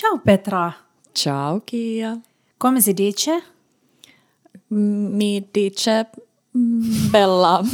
[0.00, 0.72] Ciao Petra.
[1.14, 2.16] Ciao Kia.
[2.62, 3.42] Come si dice?
[4.68, 6.06] Mi dice
[7.12, 7.64] Bella.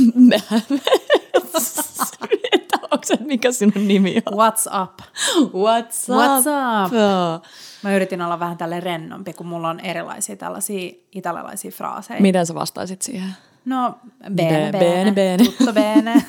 [2.90, 4.32] Onko se, mikä sinun nimi on?
[4.38, 5.00] What's up?
[5.52, 6.16] What's up?
[6.16, 6.96] What's
[7.36, 7.44] up?
[7.82, 12.20] Mä yritin olla vähän tälle rennompi, kun mulla on erilaisia tällaisia italialaisia fraaseja.
[12.20, 13.30] Miten sä vastaisit siihen?
[13.64, 13.94] No,
[14.34, 15.44] bene, Be- bene, bene, bene.
[15.44, 16.22] tutto bene.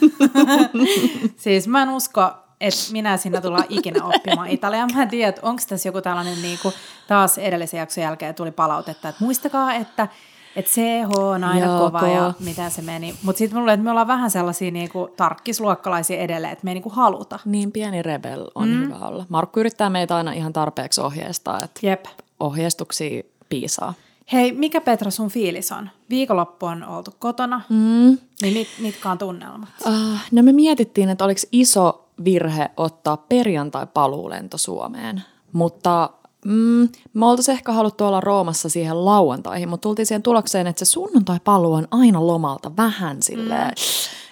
[1.44, 2.22] siis mä en usko,
[2.62, 4.88] että minä sinä tullaan ikinä oppimaan italiaa.
[4.96, 6.74] Mä en tiedä, että onko tässä joku tällainen, niin kuin,
[7.08, 10.08] taas edellisen jakson jälkeen tuli palautetta, että muistakaa, että
[10.56, 12.34] että CH on aina Joo, kova ja kova.
[12.40, 13.16] miten se meni.
[13.24, 16.90] Mutta sitten mulle, että me ollaan vähän sellaisia niinku tarkkisluokkalaisia edelleen, että me ei niinku
[16.90, 17.40] haluta.
[17.46, 18.84] Niin pieni rebel on mm.
[18.84, 19.26] hyvä olla.
[19.30, 22.06] Markku yrittää meitä aina ihan tarpeeksi ohjeistaa, että Jep.
[22.40, 23.94] ohjeistuksia piisaa.
[24.34, 25.90] Hei, mikä Petra sun fiilis on?
[26.10, 28.18] Viikonloppu on oltu kotona, Mm.
[28.42, 29.70] niin mit, mitkä on tunnelmat?
[29.86, 36.10] Uh, no me mietittiin, että oliko iso virhe ottaa perjantai-paluulento Suomeen, mutta
[36.46, 40.92] mm, me oltaisiin ehkä haluttu olla Roomassa siihen lauantaihin, mutta tultiin siihen tulokseen, että se
[40.92, 43.68] sunnuntai-paluu on aina lomalta vähän silleen.
[43.68, 43.74] Mm.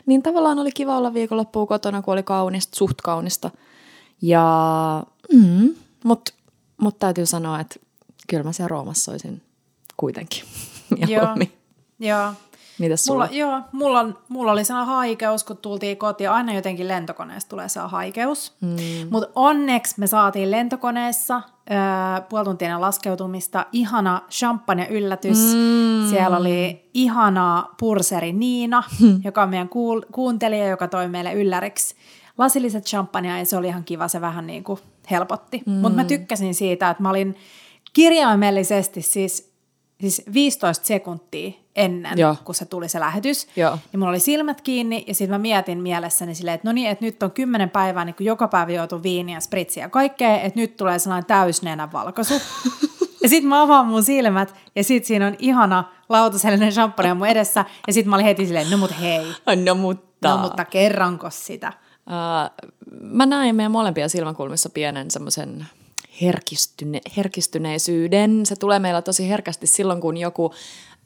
[0.05, 3.51] Niin tavallaan oli kiva olla viikonloppuun kotona, kun oli kaunista, suht kaunista.
[4.21, 6.33] Ja, mm, mutta
[6.77, 7.75] mut täytyy sanoa, että
[8.27, 9.41] kyllä mä siellä Roomassa olisin
[9.97, 10.43] kuitenkin
[11.07, 11.27] Joo.
[11.99, 12.33] Joo.
[12.79, 13.25] Mitäs sulla?
[13.25, 16.31] Mulla, joo, mulla, on, mulla oli sellainen haikeus, kun tultiin kotiin.
[16.31, 18.53] Aina jotenkin lentokoneessa tulee se haikeus.
[18.61, 18.75] Mm.
[19.09, 25.37] Mutta onneksi me saatiin lentokoneessa öö, puoli tuntia laskeutumista ihana champagne yllätys.
[25.37, 26.09] Mm.
[26.09, 28.83] Siellä oli ihana purseri Niina,
[29.25, 31.95] joka on meidän kuul- kuuntelija, joka toi meille ylläriksi
[32.37, 34.79] lasilliset champagnea ja se oli ihan kiva, se vähän niin kuin
[35.11, 35.63] helpotti.
[35.65, 35.73] Mm.
[35.73, 37.35] Mutta mä tykkäsin siitä, että mä olin
[37.93, 39.54] kirjaimellisesti siis,
[40.01, 42.35] siis 15 sekuntia ennen, Joo.
[42.43, 43.47] kun se tuli se lähetys.
[43.55, 43.77] Joo.
[43.93, 47.05] Ja mulla oli silmät kiinni ja sitten mä mietin mielessäni silleen, että no niin, että
[47.05, 50.77] nyt on kymmenen päivää, niin kun joka päivä joutuu viiniä, spritsiä ja kaikkea, että nyt
[50.77, 52.33] tulee sellainen täysnenä valkaisu.
[53.23, 57.65] ja sitten mä avaan mun silmät ja sitten siinä on ihana lautasellinen champagne mun edessä
[57.87, 59.25] ja sitten mä olin heti silleen, no mut hei,
[59.65, 60.29] No mutta...
[60.29, 61.73] no mutta kerranko sitä?
[62.07, 62.69] Uh,
[63.01, 65.65] mä näin meidän molempia silmäkulmissa pienen semmoisen
[66.21, 68.45] herkistyne, herkistyneisyyden.
[68.45, 70.51] Se tulee meillä tosi herkästi silloin, kun joku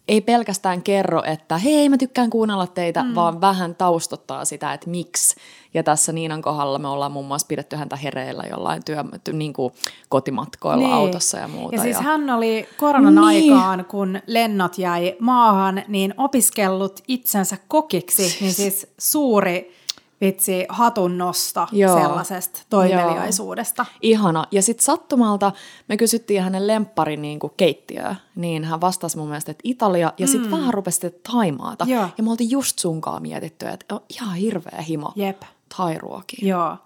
[0.08, 3.16] ei pelkästään kerro, että hei mä tykkään kuunnella teitä, mm.
[3.16, 5.36] vaan vähän taustottaa sitä, että miksi.
[5.74, 9.04] Ja tässä Niinan kohdalla me ollaan muun muassa pidetty häntä hereillä jollain työ,
[9.34, 9.74] niin kuin
[10.10, 10.94] kotimatkoilla niin.
[10.94, 11.76] autossa ja muuta.
[11.76, 13.54] Ja siis hän oli koronan Niin.
[13.54, 19.79] aikaan, kun lennot jäi maahan, niin opiskellut itsensä kokiksi, niin siis suuri
[20.22, 22.00] vitsi hatun nosto Joo.
[22.02, 23.86] sellaisesta toimeliaisuudesta.
[24.02, 24.46] Ihana.
[24.52, 25.52] Ja sitten sattumalta
[25.88, 30.28] me kysyttiin hänen lempparin niin kuin keittiöä, niin hän vastasi mun mielestä, että Italia, ja
[30.28, 31.86] sitten vähän rupesi Taimaata.
[31.88, 32.08] Joo.
[32.18, 35.42] Ja me oltiin just sunkaan mietitty, että on ihan hirveä himo Jep.
[35.76, 36.48] Thai-ruokia.
[36.48, 36.78] Joo.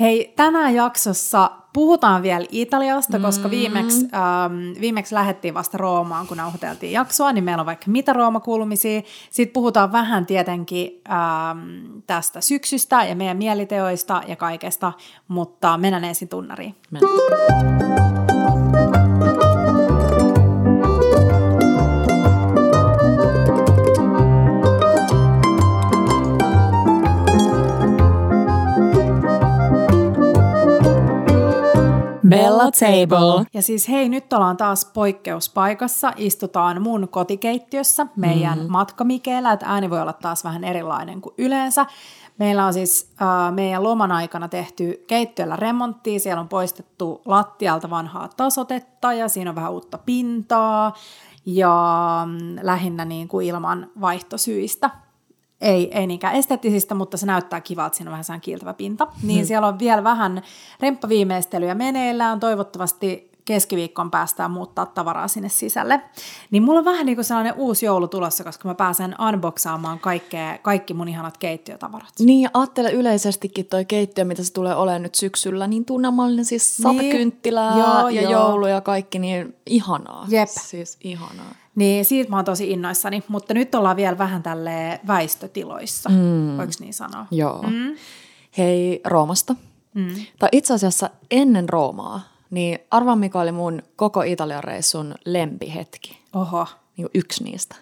[0.00, 6.92] Hei, tänään jaksossa puhutaan vielä Italiasta, koska viimeksi, ähm, viimeksi lähdettiin vasta Roomaan, kun nauhoiteltiin
[6.92, 9.02] jaksoa, niin meillä on vaikka mitä Rooma-kuulumisia.
[9.30, 14.92] Sitten puhutaan vähän tietenkin ähm, tästä syksystä ja meidän mieliteoista ja kaikesta,
[15.28, 16.74] mutta mennään ensin tunnariin.
[16.90, 17.12] Mennään.
[32.36, 33.44] Bella Table.
[33.54, 36.12] Ja siis hei, nyt ollaan taas poikkeuspaikassa.
[36.16, 38.66] Istutaan mun kotikeittiössä meidän mm.
[38.68, 41.86] matkamikeellä, että ääni voi olla taas vähän erilainen kuin yleensä.
[42.38, 46.20] Meillä on siis äh, meidän loman aikana tehty keittiöllä remonttia.
[46.20, 50.94] Siellä on poistettu lattialta vanhaa tasotetta ja siinä on vähän uutta pintaa
[51.46, 54.90] ja mm, lähinnä niin kuin ilman vaihtosyistä
[55.62, 59.06] ei, ei niinkään esteettisistä, mutta se näyttää kivalta, siinä on vähän kiiltävä pinta.
[59.22, 59.46] Niin hmm.
[59.46, 60.42] siellä on vielä vähän
[60.80, 66.00] remppaviimeistelyjä meneillään, toivottavasti keskiviikkoon päästään muuttaa tavaraa sinne sisälle.
[66.50, 70.58] Niin mulla on vähän niin kuin sellainen uusi joulu tulossa, koska mä pääsen unboxaamaan kaikkea,
[70.62, 72.12] kaikki mun ihanat keittiötavarat.
[72.18, 76.82] Niin, ja ajattele yleisestikin toi keittiö, mitä se tulee olemaan nyt syksyllä, niin tunnelmallinen siis
[76.84, 77.16] Niin.
[77.16, 78.32] kynttilää Joo, ja joo.
[78.32, 80.26] joulu ja kaikki, niin ihanaa.
[80.28, 80.48] Jep.
[80.48, 81.61] Siis ihanaa.
[81.74, 86.56] Niin siitä mä oon tosi innoissani, mutta nyt ollaan vielä vähän tälle väistötiloissa, mm.
[86.56, 87.26] voiko niin sanoa?
[87.30, 87.62] Joo.
[87.62, 87.96] Mm.
[88.58, 89.54] Hei, Roomasta.
[89.94, 90.14] Mm.
[90.38, 92.20] Tai itse asiassa ennen Roomaa,
[92.50, 96.18] niin arvaa mikä oli mun koko Italian reissun lempihetki.
[96.34, 96.66] Oho.
[96.96, 97.76] Niin yksi niistä.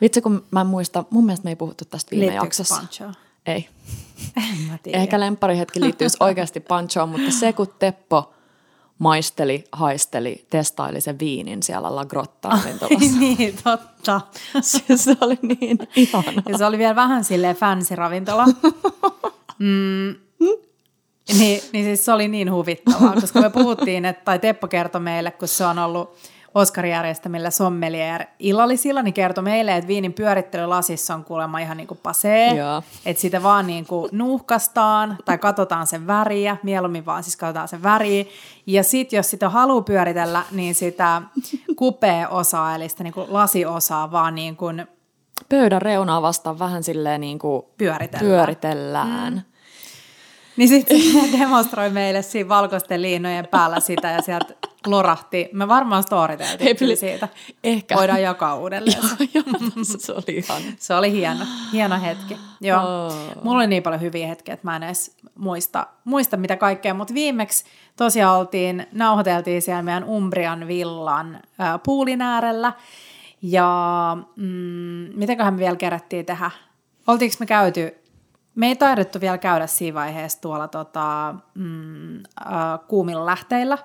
[0.00, 2.76] Vitsi, kun mä en muista, mun mielestä me ei puhuttu tästä viime Liittyykö jaksossa.
[2.76, 3.14] Panchoon?
[3.46, 3.68] Ei.
[4.36, 4.98] En mä tiedä.
[4.98, 8.34] Ehkä lempparihetki liittyisi oikeasti panchoon, mutta se kun Teppo
[8.98, 13.18] maisteli, haisteli, testaili sen viinin siellä La Grotta ravintolassa.
[13.20, 14.20] niin, totta.
[14.60, 16.42] Siis se oli niin ihana.
[16.48, 18.44] Ja se oli vielä vähän silleen fancy ravintola.
[19.58, 20.14] Mm.
[21.38, 25.30] niin, niin siis se oli niin huvittavaa, koska me puhuttiin, että, tai Teppo kertoi meille,
[25.30, 26.16] kun se on ollut
[26.54, 31.86] Oskar järjestämillä sommelier illallisilla, niin kertoi meille, että viinin pyörittely lasissa on kuulemma ihan niin
[31.86, 32.82] kuin pasee, Joo.
[33.06, 37.82] että sitä vaan niin kuin nuuhkastaan tai katsotaan sen väriä, mieluummin vaan siis katsotaan sen
[37.82, 38.24] väriä,
[38.66, 41.22] ja sitten jos sitä haluaa pyöritellä, niin sitä
[41.76, 44.86] kupea-osaa, eli sitä niin kuin lasiosaa vaan niin kuin
[45.48, 48.26] Pöydän reunaa vastaan vähän silleen niin kuin pyöritellään.
[48.26, 49.32] pyöritellään.
[49.32, 49.51] Mm.
[50.56, 54.54] Niin sitten se demonstroi meille siinä valkoisten liinojen päällä sitä ja sieltä
[54.86, 55.48] lorahti.
[55.52, 57.28] Me varmaan storiteltiin siitä.
[57.64, 57.94] Ehkä.
[57.94, 58.98] Voidaan jakaa uudelleen.
[59.34, 60.62] Joo, joo, se oli ihan.
[60.78, 62.38] Se oli hieno, hieno hetki.
[62.60, 63.06] Joo.
[63.06, 63.14] Oh.
[63.42, 67.14] Mulla oli niin paljon hyviä hetkiä, että mä en edes muista, muista mitä kaikkea, mutta
[67.14, 67.64] viimeksi
[67.96, 72.72] tosiaan oltiin, nauhoiteltiin siellä meidän Umbrian villan äh, puulin äärellä.
[73.42, 76.50] Ja mm, mitenköhän me vielä kerättiin tehdä?
[77.06, 78.01] Oltiinko me käyty,
[78.54, 82.22] me ei taidettu vielä käydä siinä vaiheessa tuolla tota, mm, äh,
[82.88, 83.78] kuumilla lähteillä.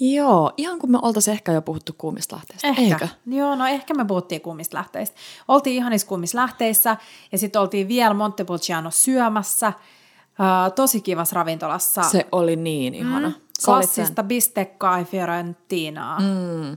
[0.00, 2.82] Joo, ihan kun me oltaisiin ehkä jo puhuttu kuumista lähteistä, Ehkä.
[2.82, 3.08] eikö?
[3.26, 5.16] Joo, no ehkä me puhuttiin kuumista lähteistä.
[5.48, 6.96] Oltiin ihanissa kuumissa lähteissä
[7.32, 9.66] ja sitten oltiin vielä Montepulciano syömässä.
[9.66, 12.02] Äh, tosi kivassa ravintolassa.
[12.02, 13.28] Se oli niin ihana.
[13.28, 16.20] mm, olit sen- klassista bistecca e fiorentinaa.
[16.20, 16.76] Mm.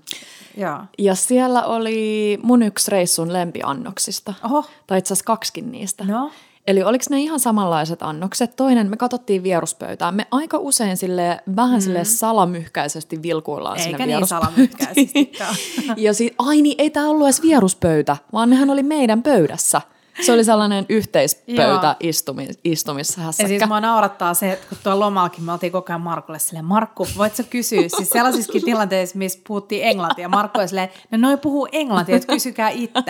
[0.57, 0.77] Joo.
[0.97, 4.33] Ja siellä oli mun yksi reissun lempiannoksista.
[4.43, 6.03] Oho, Tai itse asiassa kaksikin niistä.
[6.03, 6.31] no.
[6.67, 8.55] Eli oliko ne ihan samanlaiset annokset?
[8.55, 10.15] Toinen, me katsottiin vieruspöytään.
[10.15, 11.81] Me aika usein sille vähän mm.
[11.81, 15.55] sille salamyhkäisesti vilkuillaan Eikä sinne niin salamyhkäisestikään.
[15.97, 19.81] ja sit, ai niin, ei tämä ollut edes vieruspöytä, vaan nehän oli meidän pöydässä.
[20.21, 25.44] Se oli sellainen yhteispöytä istumi, istumis Ja siis mua naurattaa se, että kun tuolla lomallakin
[25.44, 27.81] me oltiin koko ajan Markulle silleen, Markku, voit sä kysyä?
[27.88, 30.29] Siis sellaisissakin tilanteissa, missä puhuttiin englantia.
[30.29, 33.03] Markku oli silleen, no noi puhuu englantia, että kysykää itse.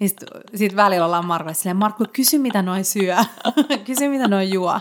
[0.00, 0.20] Niin sit,
[0.54, 3.16] sit välillä ollaan Markulle silleen, Markku, kysy mitä noi syö.
[3.86, 4.80] kysy mitä noi juo.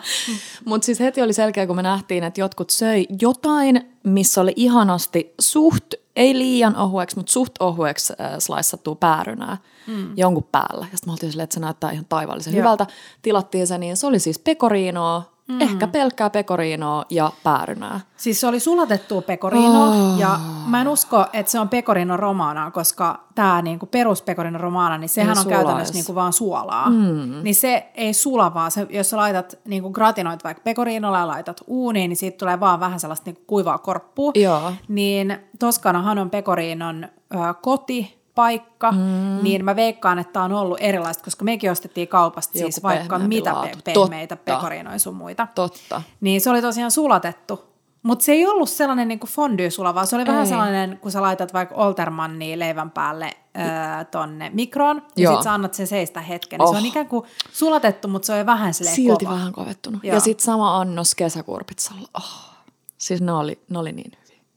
[0.66, 5.34] Mutta siis heti oli selkeä, kun me nähtiin, että jotkut söi jotain, missä oli ihanasti
[5.40, 9.58] suht, ei liian ohueksi, mutta suht ohueksi äh, slaissattua päärynää
[9.88, 10.18] mm.
[10.18, 10.88] jonkun päällä.
[10.92, 12.60] Ja sitten me oltiin silleen, että se näyttää ihan taivaallisen Joo.
[12.60, 12.88] hyvältä.
[13.22, 15.62] Tilattiin se, niin se oli siis pekoriinoa, mm.
[15.62, 18.00] ehkä pelkkää pekoriinoa ja päärynää.
[18.18, 20.20] Siis se oli sulatettua pecorino, oh.
[20.20, 24.24] ja mä en usko, että se on pecorino romana, koska tämä niinku perus
[24.58, 25.94] romana, niin sehän Ei on käytännössä sulais.
[25.94, 26.90] niinku vaan suolaa.
[26.90, 27.44] Mm.
[27.44, 31.62] Niin se ei sula vaan, se, jos sä laitat niinku gratinoit vaikka pecorinolla ja laitat
[31.68, 34.32] uuniin, niin siitä tulee vaan vähän sellaista niinku kuivaa korppua.
[34.36, 34.74] Joo.
[34.88, 39.40] Niin Toskanahan on pecorinon ö, koti, paikka, mm.
[39.42, 43.20] niin mä veikkaan, että tää on ollut erilaista, koska mekin ostettiin kaupasta Joku siis vaikka
[43.20, 43.78] mitä laatu.
[43.84, 44.56] pe- pehmeitä Totta.
[44.56, 45.48] pecorinoja sun muita.
[45.56, 46.02] Totta.
[46.22, 47.70] Niin se oli tosiaan sulatettu.
[48.04, 50.48] Mutta se ei ollut sellainen niin fondue-sula, vaan se oli vähän Ei.
[50.48, 55.74] sellainen, kun sä laitat vaikka Oltermannia leivän päälle öö, tonne mikroon, ja sit sä annat
[55.74, 56.60] sen seistä hetken.
[56.60, 56.78] Niin Se Oh.
[56.80, 59.36] on ikään kuin sulatettu, mutta se on vähän silleen Silti kova.
[59.38, 60.04] vähän kovettunut.
[60.04, 60.14] Joo.
[60.16, 62.08] Ja sitten sama annos kesäkurpitsalla.
[62.14, 62.50] Oh.
[62.98, 64.12] Siis ne oli, ne oli niin.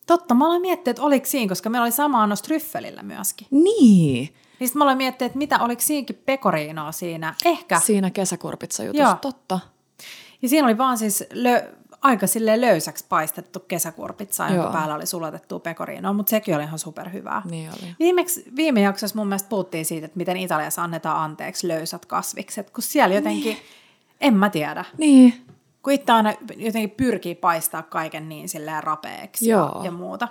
[0.06, 3.46] Totta, mä aloin miettiä, että oliko siinä, koska meillä oli sama annos tryffelillä myöskin.
[3.50, 4.34] Niin.
[4.60, 7.34] Niin mä aloin miettiä, että mitä, oliko siinäkin pekoriinoa siinä?
[7.44, 7.80] Ehkä.
[7.80, 9.14] Siinä kesäkurpitsa jutussa, Joo.
[9.20, 9.60] totta.
[10.42, 11.62] Ja siinä oli vaan siis lö,
[12.02, 14.72] aika silleen löysäksi paistettu kesäkurpitsa, jonka Joo.
[14.72, 17.42] päällä oli sulatettua pekoriinoa, mutta sekin oli ihan superhyvää.
[17.50, 17.94] Niin oli.
[17.98, 22.82] Viimeksi, viime jaksossa mun mielestä puhuttiin siitä, että miten Italiassa annetaan anteeksi löysät kasvikset, kun
[22.82, 23.56] siellä jotenkin,
[24.20, 25.44] en mä tiedä, Niin.
[25.82, 29.80] Kun itse aina jotenkin pyrkii paistaa kaiken niin silleen rapeeksi ja, Joo.
[29.84, 30.28] ja muuta.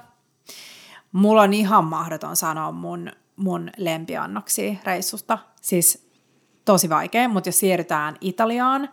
[1.12, 6.08] Mulla on ihan mahdoton sanoa mun, mun lempiannoksia reissusta, siis
[6.66, 8.90] tosi vaikea, mutta jos siirrytään Italiaan,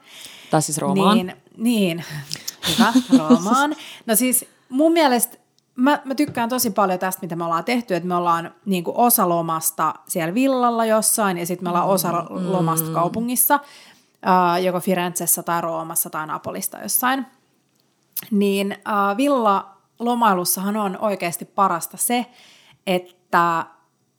[0.51, 1.17] Tai siis Roomaan.
[1.17, 2.05] niin, niin,
[2.69, 3.77] hyvä, Roomaan.
[4.07, 5.37] No siis mun mielestä
[5.75, 8.97] mä, mä tykkään tosi paljon tästä, mitä me ollaan tehty, että me ollaan niin kuin
[8.97, 12.53] osa lomasta siellä villalla jossain ja sitten me ollaan osa Mm.
[12.53, 13.61] lomasta kaupungissa,
[14.23, 17.27] ää, joko Firenzessä tai Roomassa tai Napolista jossain.
[18.31, 22.27] Niin äh, villa lomailussahan on oikeasti parasta se,
[22.87, 23.67] että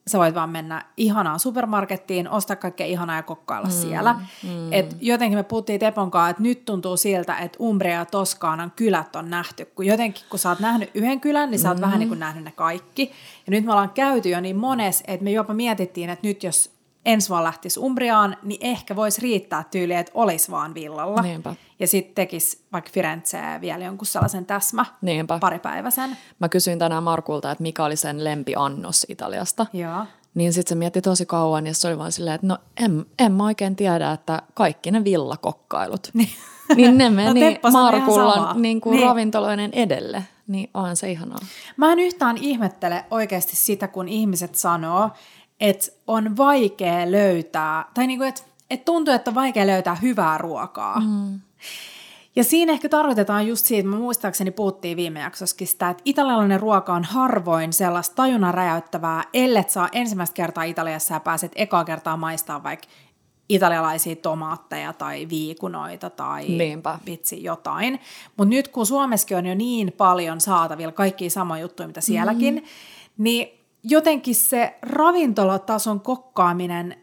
[0.08, 4.14] sä voit vaan mennä ihanaan supermarkettiin, ostaa kaikkea ihanaa ja kokkailla mm, siellä.
[4.44, 4.74] Mm.
[4.74, 9.16] Et jotenkin me puhuttiin Tepon kanssa, että nyt tuntuu siltä, että Umbria ja Toskaanan kylät
[9.16, 9.66] on nähty.
[9.66, 11.82] Kun jotenkin, kun sä oot nähnyt yhden kylän, niin sä oot mm.
[11.82, 13.12] vähän niin kuin nähnyt ne kaikki.
[13.48, 16.79] Ja nyt me ollaan käyty jo niin mones, että me jopa mietittiin, että nyt jos
[17.06, 21.22] ensi vuonna lähtisi Umbriaan, niin ehkä voisi riittää tyyli, että olisi vaan villalla.
[21.22, 21.56] Niinpä.
[21.80, 25.38] Ja sitten tekisi vaikka Firenzeen vielä jonkun sellaisen täsmä Niinpä.
[25.40, 26.18] paripäiväisen.
[26.40, 29.66] Mä kysyin tänään Markulta, että mikä oli sen lempiannos Italiasta.
[29.74, 30.06] Joo.
[30.34, 33.32] Niin sitten se mietti tosi kauan ja se oli vaan silleen, että no en, en
[33.32, 36.10] mä oikein tiedä, että kaikki ne villakokkailut,
[36.76, 37.92] niin ne meni samaa.
[37.92, 39.08] Markullan niin kuin Niin.
[39.08, 40.24] ravintoloinen edelle.
[40.48, 41.40] Niin on se ihanaa.
[41.78, 45.10] Mä en yhtään ihmettele oikeasti sitä, kun ihmiset sanoo,
[45.60, 51.00] että on vaikea löytää, tai niinku, että et tuntuu, että on vaikea löytää hyvää ruokaa.
[51.00, 51.40] Mm.
[52.36, 56.94] Ja siinä ehkä tarkoitetaan just siitä, mä muistaakseni puhuttiin viime jaksossakin sitä, että italialainen ruoka
[56.94, 62.64] on harvoin sellaista tajunnan räjäyttävää, ellet saa ensimmäistä kertaa Italiassa ja pääset ekaa kertaa maistaa
[62.64, 62.88] vaikka
[63.50, 67.00] italialaisia tomaatteja tai viikunoita tai Niinpä.
[67.06, 68.00] vitsi jotain.
[68.38, 72.62] Mutta nyt kun Suomessakin on jo niin paljon saatavilla kaikkia samoja juttuja, mitä sielläkin, mm.
[73.18, 76.96] niin jotenkin se ravintolatason kokkaaminen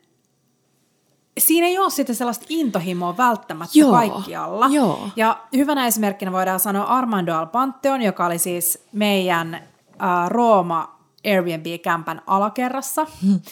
[1.39, 4.67] siinä ei ole sitten sellaista intohimoa välttämättä Joo, kaikkialla.
[4.71, 5.09] joo.
[5.17, 13.07] Ja hyvänä esimerkkinä voidaan sanoa Armando Alpanteon, joka oli siis meidän äh, Rooma Airbnb-kämpän alakerrassa.
[13.23, 13.41] Hmm.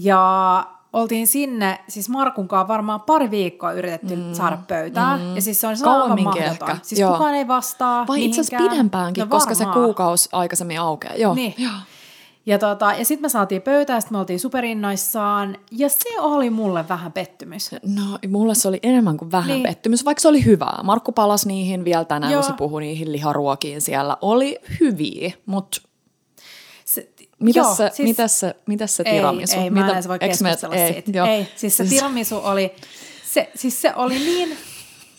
[0.00, 4.34] Ja oltiin sinne, siis Markunkaan varmaan pari viikkoa yritetty mm.
[4.34, 5.20] saada pöytään.
[5.20, 5.34] Mm.
[5.36, 6.50] Ja siis se on aivan mahdoton.
[6.50, 7.12] ehkä, Siis joo.
[7.12, 11.14] kukaan ei vastaa Vai itse asiassa pidempäänkin, No koska se kuukausi aikaisemmin aukeaa.
[11.14, 11.34] Joo.
[11.34, 11.54] Niin.
[11.58, 11.72] Joo.
[12.48, 16.88] Ja, tota, ja sitten me saatiin pöytään, sitten me oltiin superinnoissaan, ja se oli mulle
[16.88, 17.70] vähän pettymys.
[17.72, 19.62] No, mulle se oli enemmän kuin vähän Niin.
[19.62, 20.80] pettymys, vaikka se oli hyvää.
[20.84, 22.42] Markku palasi niihin vielä tänään, Joo.
[22.42, 24.16] kun se puhui niihin liharuokiin siellä.
[24.20, 25.80] Oli hyviä, mutta
[27.38, 29.56] mitäs, joo, se, siis, mitäs, se, mitäs se tiramisu?
[29.56, 31.10] Ei, ei mä en Mitä- edes voi me- keskustella ei, siitä.
[31.18, 31.26] joo.
[31.26, 32.72] Ei, siis se tiramisu oli,
[33.32, 34.56] se, siis se oli niin,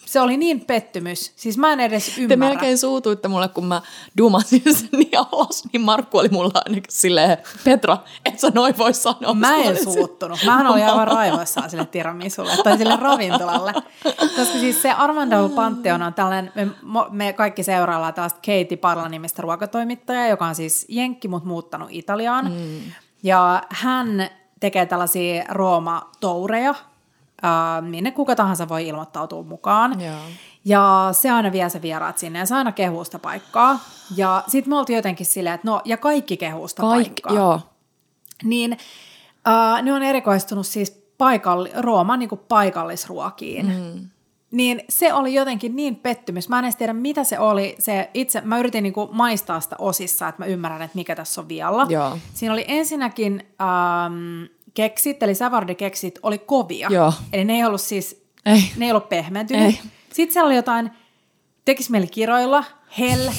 [0.09, 1.33] se oli niin pettymys.
[1.35, 2.37] Siis mä en edes Te ymmärrä.
[2.37, 3.81] melkein suutuitte mulle, kun mä
[4.17, 8.93] dumasin sen niin alas, niin Markku oli mulla ainakin silleen, Petra, et sä noin voi
[8.93, 9.33] sanoa.
[9.33, 10.39] Mä en olin suuttunut.
[10.45, 13.73] Mähän olin aivan raivoissaan sille tiramisulle tai sille ravintolalle.
[14.19, 16.67] Koska siis se Armando Pantheon on tällainen, me,
[17.09, 22.51] me kaikki seuraillaan tällaista Katie Parla-nimistä ruokatoimittajaa, joka on siis jenkki, mutta muuttanut Italiaan.
[22.51, 22.79] Mm.
[23.23, 26.75] Ja hän tekee tällaisia Rooma-toureja,
[27.45, 30.01] äh, minne kuka tahansa voi ilmoittautua mukaan.
[30.01, 30.15] Joo.
[30.65, 33.79] Ja se aina vie se vieraat sinne ja se aina kehuu sitä paikkaa.
[34.15, 37.61] Ja sitten me oltiin jotenkin silleen, että no, ja kaikki kehuu sitä Kaikki, paikkaa joo.
[38.43, 38.77] niin
[39.47, 43.65] äh, ne on erikoistunut siis paikalli, Rooman niin kuin paikallisruokiin.
[43.65, 44.09] Mm.
[44.51, 46.49] Niin se oli jotenkin niin pettymys.
[46.49, 47.75] Mä en edes tiedä, mitä se oli.
[47.79, 51.41] Se itse, mä yritin niin kuin maistaa sitä osissa, että mä ymmärrän, että mikä tässä
[51.41, 51.85] on vialla.
[51.89, 52.17] Joo.
[52.33, 54.43] Siinä oli ensinnäkin ähm,
[54.73, 56.87] keksit, eli savardikeksit, oli kovia.
[56.91, 57.13] Joo.
[57.33, 58.63] Eli ne ei ollut siis, Ei.
[58.77, 59.65] ne ei ollut pehmentynyt.
[59.65, 59.79] Ei.
[60.13, 60.91] Sitten siellä oli jotain,
[61.65, 62.63] tekis mieli kiroilla,
[62.99, 63.29] hell,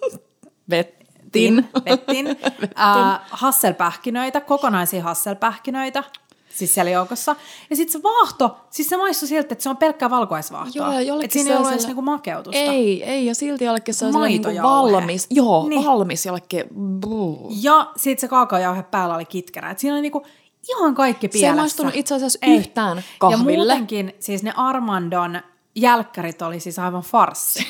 [0.70, 1.68] Vettin.
[1.84, 2.26] vettin,
[2.80, 6.04] äh, hasselpähkinöitä, kokonaisia hasselpähkinöitä,
[6.48, 7.36] siis siellä joukossa.
[7.70, 10.86] Ja sitten se vaahto, siis se maistui siltä, että se on pelkkää valkoisvaahtoa.
[10.86, 12.58] Joo, ja jollekin siinä ei ollut edes niinku makeutusta.
[12.60, 14.92] Ei, ei, ja silti jollekin se on niin Maitojauhe.
[14.92, 15.26] valmis.
[15.30, 15.84] Joo, Niin.
[15.86, 16.64] valmis jollekin.
[17.00, 17.52] Buu.
[17.62, 19.70] Ja sitten se kaakaojauhe päällä oli kitkerä.
[19.70, 20.26] Et siinä oli niinku
[20.68, 21.48] ihan kaikki Se pielessä.
[21.54, 22.56] ei maistunut itse asiassa Ei.
[22.56, 23.56] yhtään Ja kahville.
[23.56, 25.40] muutenkin siis ne Armandon
[25.74, 27.66] jälkkärit oli siis aivan farssi.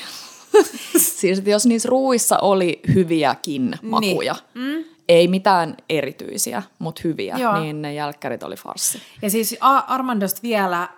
[0.96, 4.84] Siis että jos niissä ruuissa oli hyviäkin makuja, mm.
[5.08, 7.60] ei mitään erityisiä, mutta hyviä, Joo.
[7.60, 9.00] Niin ne jälkkärit oli farssi.
[9.22, 9.56] Ja siis
[9.86, 10.88] Armandosta vielä,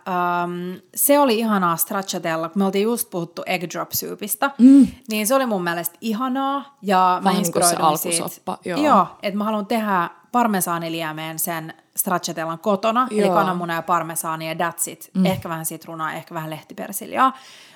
[0.45, 4.87] um, se oli ihanaa stracciatella, kun me oltiin just puhuttu egg drop soupista, mm.
[5.09, 6.79] niin se oli mun mielestä ihanaa.
[6.83, 8.23] Ja mä Vähän niin kuin se inspiroiduin siitä.
[8.23, 8.81] alkusoppa, joo.
[8.81, 13.21] joo että mä haluan tehdä parmesaaniliemeen sen stracciatellan kotona, joo.
[13.21, 15.11] eli kananmuna ja parmesaani ja that's it.
[15.15, 15.27] Mm.
[15.27, 17.33] Ehkä vähän sitruunaa, ehkä vähän lehtipersiljaa.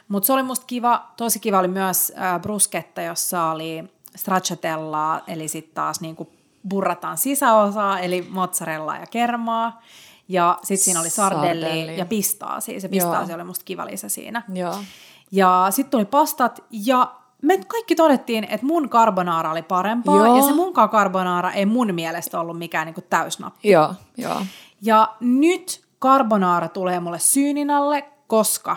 [0.08, 3.84] Mutta se oli musta kiva, tosi kiva oli myös äh, bruschetta, jossa oli
[4.16, 6.32] stracciatellaa, eli sitten taas niinku
[6.68, 9.82] burrataan sisäosaa, eli mozzarella ja kermaa.
[10.28, 11.98] Ja sitten siinä oli sardelli, Sardelli.
[11.98, 12.80] ja pistaasi.
[12.80, 14.42] Se pistaasi oli musta kiva lisä siinä.
[14.54, 14.74] Joo.
[15.32, 20.36] Ja sitten tuli pastat, ja me kaikki todettiin, että mun carbonara oli parempaa, Joo.
[20.36, 23.70] ja se munkaan carbonara ei mun mielestä ollut mikään niinku täysnappi.
[23.70, 24.40] Joo, joo.
[24.82, 28.76] Ja nyt carbonara tulee mulle syynin alle, koska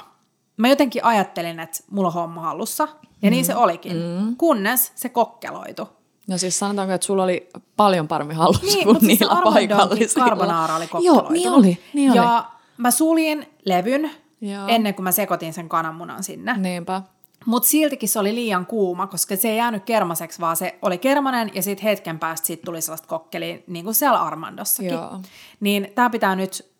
[0.57, 2.87] mä jotenkin ajattelin, että mulla on homma hallussa,
[3.21, 4.35] ja niin se olikin, mm.
[4.37, 5.89] kunnes se kokkeloitu.
[6.27, 10.25] No siis sanotaanko, että sulla oli paljon paremmin hallussa Niin, kuin siis niillä Armandonkin paikallisilla.
[10.25, 11.23] carbonara oli kokkeloitu.
[11.23, 12.17] Joo, niin oli, niin oli.
[12.17, 12.45] Ja
[12.77, 14.11] mä suljin levyn
[14.41, 14.67] Joo.
[14.67, 16.57] ennen kuin mä sekoitin sen kananmunan sinne.
[16.57, 17.01] Niinpä.
[17.46, 21.51] Mutta siltikin se oli liian kuuma, koska se ei jäänyt kermaseksi, vaan se oli kermanen
[21.53, 24.91] ja sitten hetken päästä siitä tuli sellaista kokkeliä, niin kuin siellä Armandossakin.
[24.91, 25.19] Joo.
[25.60, 26.72] Niin tämä pitää nyt,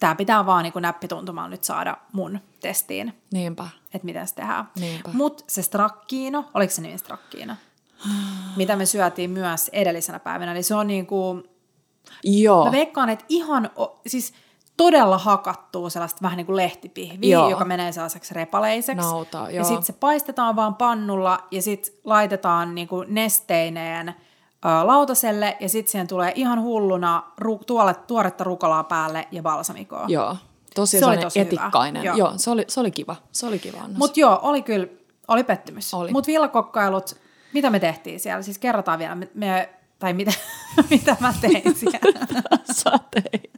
[0.00, 3.68] tämä pitää vaan niin näppituntumaan nyt saada mun testiin, Niinpä.
[3.94, 4.68] että miten se tehdään.
[4.80, 5.10] Niinpä.
[5.12, 7.54] Mutta se strakkiino, oliko se nimi strakkiino?
[8.56, 11.44] Mitä me syötiin myös edellisenä päivänä, eli se on niin kuin,
[12.24, 12.64] Joo.
[12.64, 13.70] Mä veikkaan, että ihan,
[14.06, 14.32] siis
[14.78, 17.50] todella hakattuu sellaista vähän niin kuin lehtipihviä, Joo.
[17.50, 19.06] joka menee sellaiseksi repaleiseksi.
[19.06, 19.64] Nautaa, ja joo.
[19.64, 24.14] sitten se paistetaan vaan pannulla ja sitten laitetaan niin kuin nesteineen
[24.84, 30.04] lautaselle ja sitten siihen tulee ihan hulluna ru- tuolle, tuoretta rukolaa päälle ja balsamikoa.
[30.08, 30.36] Joo.
[30.74, 31.46] Tosi Se oli tosi hyvä.
[31.48, 32.04] etikkainen.
[32.04, 32.16] Joo.
[32.16, 32.32] Joo.
[32.36, 33.16] se, oli, se oli kiva.
[33.32, 33.98] Se oli kiva annos.
[33.98, 34.86] Mutta joo, oli kyllä,
[35.28, 35.94] oli pettymys.
[35.94, 36.12] Oli.
[36.12, 37.16] Mutta villakokkailut,
[37.52, 38.42] mitä me tehtiin siellä?
[38.42, 39.68] Siis kerrotaan vielä, me, me
[39.98, 40.32] tai mitä,
[40.90, 42.26] mitä mä tein siellä.
[42.72, 43.50] Sä teit.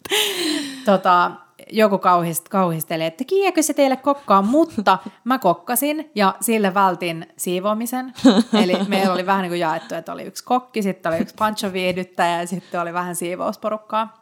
[0.84, 1.30] tota,
[1.72, 8.12] joku kauhist, kauhisteli, että kiekö se teille kokkaa, mutta mä kokkasin ja sille vältin siivoamisen.
[8.62, 11.72] Eli meillä oli vähän niin kuin jaettu, että oli yksi kokki, sitten oli yksi pancho
[11.72, 14.20] viihdyttäjä ja sitten oli vähän siivousporukkaa.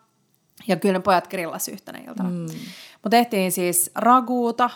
[0.69, 2.31] Ja kyllä ne pojat grillas yhtenä iltana.
[2.31, 2.47] Mm.
[2.93, 4.71] Mutta tehtiin siis raguuta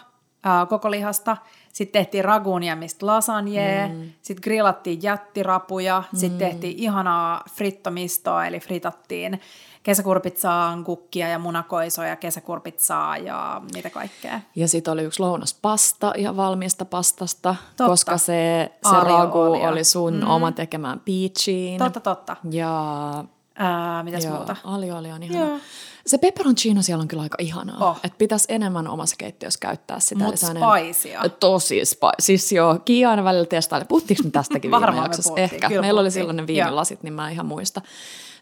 [0.44, 1.36] ää, koko lihasta,
[1.72, 4.12] sitten tehtiin raguunia, mistä lasagne, mm.
[4.22, 6.18] sitten grillattiin jättirapuja, mm.
[6.18, 9.40] sitten tehtiin ihanaa frittomistoa, eli fritattiin
[9.82, 14.40] kesäkurpitsaan kukkia ja munakoisoja, kesäkurpitsaa ja mitä kaikkea.
[14.56, 17.86] Ja sitten oli yksi lounaspasta ihan valmiista pastasta, totta.
[17.86, 20.30] koska se, se ragu oli sun mm.
[20.30, 21.78] oma tekemään peachiin.
[21.78, 22.36] Totta, totta.
[22.50, 23.24] Ja
[23.54, 24.56] Ää, mitäs joo, muuta?
[24.64, 25.46] Ali on ihana.
[25.46, 25.58] Joo.
[26.06, 27.90] Se pepperoncino siellä on kyllä aika ihanaa.
[27.90, 27.96] Oh.
[28.04, 30.24] Että pitäisi enemmän omassa keittiössä käyttää sitä.
[30.24, 31.28] Mut spicea.
[31.28, 32.12] Tosi spice.
[32.20, 33.84] Siis joo, Kiia aina välillä testaili.
[33.84, 35.32] Puhuttiinko me tästäkin viime jaksossa?
[35.36, 35.68] Ehkä.
[35.68, 37.80] Kyllä Meillä oli silloin ne viinilasit, niin mä en ihan muista.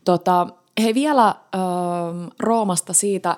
[0.05, 0.47] Tota,
[0.83, 1.35] hei vielä äh,
[2.39, 3.37] Roomasta siitä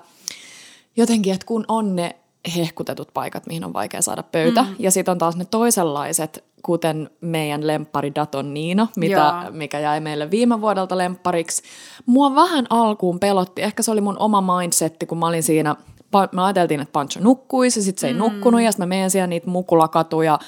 [0.97, 2.17] jotenkin, että kun on ne
[2.57, 4.63] hehkutetut paikat, mihin on vaikea saada pöytä.
[4.63, 4.77] Mm.
[4.79, 10.31] Ja sitten on taas ne toisenlaiset, kuten meidän lemppari Daton Niino, mitä, mikä jäi meille
[10.31, 11.63] viime vuodelta lemppariksi.
[12.07, 15.77] Mua vähän alkuun pelotti, ehkä se oli mun oma mindsetti, kun mä olin siinä,
[16.33, 18.19] mä ajateltiin, että Pancho nukkuisi, ja sitten se ei mm.
[18.19, 20.39] nukkunut, ja sitten mä menen siellä niitä mukulakatuja,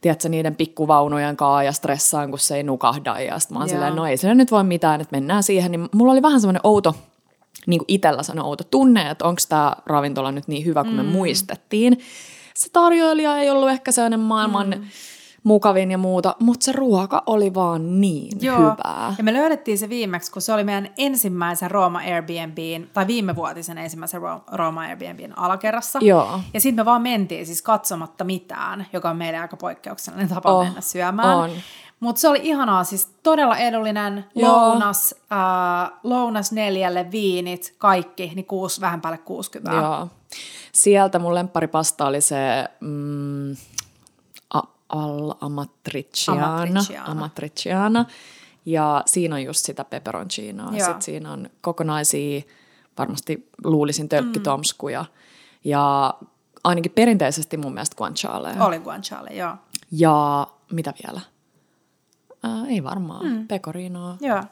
[0.00, 3.20] tiedätkö, niiden pikkuvaunujen kaa ja stressaan, kun se ei nukahda.
[3.20, 5.70] Ja sitten mä oon silleen, no ei sillä nyt voi mitään, että mennään siihen.
[5.70, 6.94] Niin mulla oli vähän semmoinen outo
[7.66, 11.02] niin kuin itsellä sanoi outo tunne, että onko tämä ravintola nyt niin hyvä kuin me
[11.02, 11.08] mm.
[11.08, 11.98] muistettiin.
[12.54, 14.84] Se tarjoilija ei ollut ehkä sellainen maailman mm.
[15.48, 18.58] Mukavin ja muuta, mutta se ruoka oli vaan niin Joo.
[18.58, 19.14] hyvää.
[19.18, 24.20] Ja me löydettiin se viimeksi, kun se oli meidän ensimmäisen Rooma Airbnbin, tai viimevuotisen ensimmäisen
[24.52, 25.98] Rooma Airbnbin alakerrassa.
[26.02, 26.40] Joo.
[26.54, 30.64] Ja sitten me vaan mentiin siis katsomatta mitään, joka on meille aika poikkeuksellinen tapa oh,
[30.64, 31.36] mennä syömään.
[31.36, 31.50] On.
[32.00, 34.52] Mutta se oli ihanaa, siis todella edullinen Joo.
[34.52, 39.76] lounas, äh, lounas neljälle viinit, kaikki, niin kuusi, vähän päälle 60.
[39.76, 40.08] Joo.
[40.72, 42.36] Sieltä mun lempparipasta oli se
[42.80, 43.56] mm,
[44.88, 46.66] al amatriciana.
[48.66, 50.72] Ja siinä on just sitä peperoncinoa.
[50.72, 52.42] Sitten siinä on kokonaisia,
[52.98, 55.02] varmasti luulisin tölkkitomskuja.
[55.02, 55.08] Mm.
[55.64, 56.14] Ja
[56.64, 58.54] ainakin perinteisesti mun mielestä guanciale.
[58.60, 59.54] Oli guanciale, joo.
[59.90, 61.20] Ja mitä vielä?
[62.44, 63.26] Äh, ei varmaan.
[63.26, 63.48] Mm.
[63.48, 64.16] Pecorinoa.
[64.20, 64.42] Joo.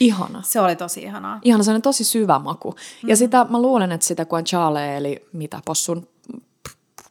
[0.00, 0.42] Ihana.
[0.42, 1.40] Se oli tosi ihanaa.
[1.42, 2.70] Ihana, se on tosi syvä maku.
[2.70, 3.08] Mm-hmm.
[3.08, 6.08] Ja sitä, mä luulen, että sitä guanciale, eli mitä, possun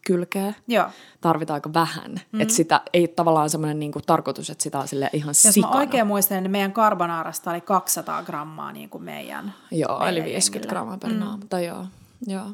[0.06, 0.86] kylkeä, Joo.
[1.22, 2.12] tarvitaan aika vähän.
[2.12, 2.42] Mm-hmm.
[2.42, 5.74] Että sitä ei tavallaan semmoinen niinku tarkoitus, että sitä on sille ihan Jos sikana.
[5.74, 10.24] Mä oikein muistan, niin meidän carbonarasta oli 200 grammaa niin kuin meidän Joo, meidän eli
[10.24, 10.70] 50 jengille.
[10.70, 11.20] grammaa per mm.
[11.20, 11.44] naama.
[11.50, 11.86] Tai joo,
[12.28, 12.46] joo.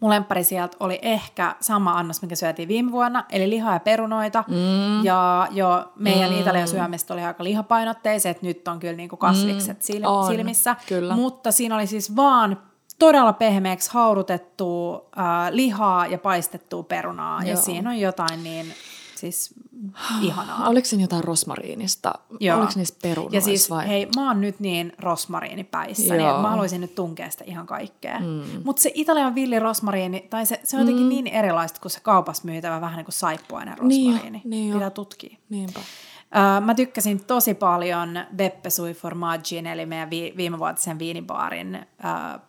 [0.00, 4.44] Mun lemppari sieltä oli ehkä sama annos, mikä syötiin viime vuonna, eli lihaa ja perunoita.
[4.48, 5.04] Mm.
[5.04, 6.40] Ja jo meidän mm.
[6.40, 9.82] Italian syömistä oli aika lihapainotteiset, nyt on kyllä niinku kasvikset mm.
[9.88, 10.76] sil- on, silmissä.
[10.88, 11.14] Kyllä.
[11.14, 12.58] Mutta siinä oli siis vaan
[12.98, 17.42] todella pehmeäksi haudutettua äh, lihaa ja paistettua perunaa.
[17.42, 17.50] Joo.
[17.50, 18.74] Ja siinä on jotain niin
[19.18, 19.54] Siis
[20.22, 20.68] ihanaa.
[20.68, 22.12] Oliko se jotain rosmariinista?
[22.40, 22.58] Joo.
[22.58, 23.88] Oliko niissä perunoissa Ja siis vai?
[23.88, 28.18] hei, mä oon nyt niin rosmariinipäissä, niin mä haluaisin nyt tunkea sitä ihan kaikkea.
[28.20, 28.42] Mm.
[28.64, 31.08] Mutta se Italian villi rosmariini, tai se, se on jotenkin mm.
[31.08, 34.40] niin erilaista kuin se kaupassa myytävä vähän niin kuin saippuainen niin rosmariini.
[34.44, 35.36] Niin, niin Pitää tutkia.
[35.48, 35.80] Niinpä.
[35.80, 42.40] Uh, mä tykkäsin tosi paljon Beppe Sui Formaggin, eli meidän vi- viimevuotisen viinibaarin uh,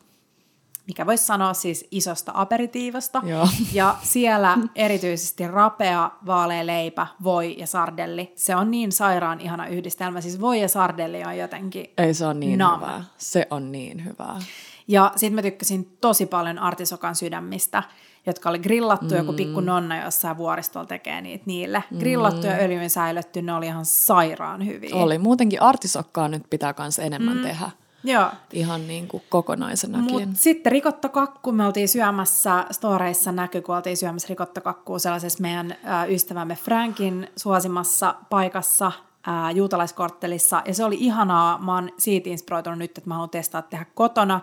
[0.90, 3.22] mikä voisi sanoa siis isosta aperitiivosta.
[3.26, 3.48] Joo.
[3.74, 8.34] Ja siellä erityisesti rapea, vaalea leipä, voi ja sardelli.
[8.36, 10.22] Se on niin sairaan ihana yhdistelmä.
[10.22, 12.80] Siis voi ja sardelli on jotenkin Ei se on niin nam.
[12.80, 13.04] hyvää.
[13.18, 14.40] Se on niin hyvää.
[14.88, 17.84] Ja sitten mä tykkäsin tosi paljon artisokan sydämistä,
[18.26, 19.18] jotka oli grillattu, mm.
[19.18, 21.84] joku pikku nonna jossain vuoristolla tekee niitä niille.
[21.92, 22.00] Mm.
[22.00, 24.96] Grillattu ja öljyyn säilytty, ne oli ihan sairaan hyviä.
[24.96, 25.18] Oli.
[25.18, 27.44] Muutenkin artisokkaa nyt pitää myös enemmän mm.
[27.44, 27.70] tehdä.
[28.04, 28.30] Joo.
[28.54, 30.30] Ihan niin kuin kokonaisenakin.
[30.30, 36.06] Mut sitten rikottokakku, me oltiin syömässä, storeissa näkyy, kun oltiin syömässä rikottakakkua sellaisessa meidän ä,
[36.06, 38.92] ystävämme Frankin suosimassa paikassa
[39.28, 40.62] ä, juutalaiskorttelissa.
[40.66, 44.42] Ja se oli ihanaa, mä oon siitä inspiroitunut nyt, että mä haluan testaa tehdä kotona.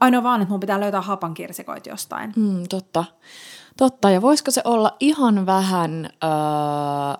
[0.00, 2.32] Ainoa vaan, että mun pitää löytää hapankirsikoita jostain.
[2.36, 3.04] Mm, totta.
[3.76, 6.30] Totta, ja voisiko se olla ihan vähän, öö,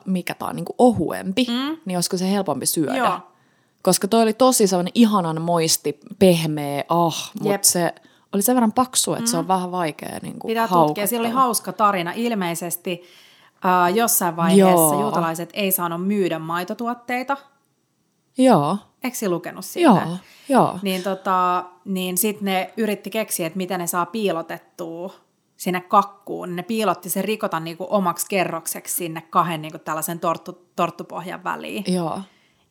[0.06, 1.76] mikä tämä on, niin kuin ohuempi, mm.
[1.84, 2.96] niin olisiko se helpompi syödä?
[2.96, 3.20] Joo.
[3.82, 7.94] Koska toi oli tosi sellainen ihanan moisti, pehmeä, ah, mutta se
[8.32, 9.26] oli sen verran paksu, että mm.
[9.26, 9.48] se on mm.
[9.48, 11.06] vähän vaikea niin kuin Pitää tutkia.
[11.06, 12.12] Siellä oli hauska tarina.
[12.16, 13.02] Ilmeisesti
[13.64, 15.00] äh, jossain vaiheessa Joo.
[15.00, 17.36] juutalaiset ei saanut myydä maitotuotteita.
[18.38, 18.76] Joo.
[19.04, 19.90] Eikö lukenut siitä?
[19.90, 20.16] Joo,
[20.48, 20.78] joo.
[20.82, 25.14] Niin, tota, niin sitten ne yritti keksiä, että miten ne saa piilotettua
[25.56, 26.56] sinne kakkuun.
[26.56, 31.84] Ne piilotti sen rikotan niinku omaksi kerrokseksi sinne kahden niinku tällaisen torttu, torttupohjan väliin.
[31.86, 32.20] Joo.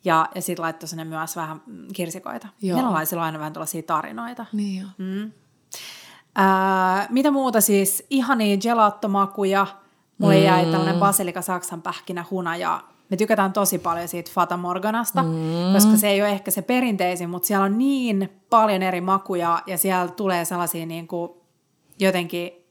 [0.05, 1.61] Ja, ja sitten laittoi sinne myös vähän
[1.93, 2.47] kirsikoita.
[2.61, 2.79] Joo.
[2.79, 4.45] On aina vähän tällaisia tarinoita.
[4.53, 4.87] Niin jo.
[4.97, 5.31] Mm.
[6.35, 8.05] Ää, mitä muuta siis?
[8.09, 9.67] Ihania gelattomakuja.
[10.17, 10.43] Mulle mm.
[10.43, 12.83] jäi tällainen basilika saksan pähkinä hunaja.
[13.09, 15.29] Me tykätään tosi paljon siitä Fata Morganasta, mm.
[15.73, 19.77] koska se ei ole ehkä se perinteisin, mutta siellä on niin paljon eri makuja ja
[19.77, 21.31] siellä tulee sellaisia niin kuin
[21.99, 22.66] jotenkin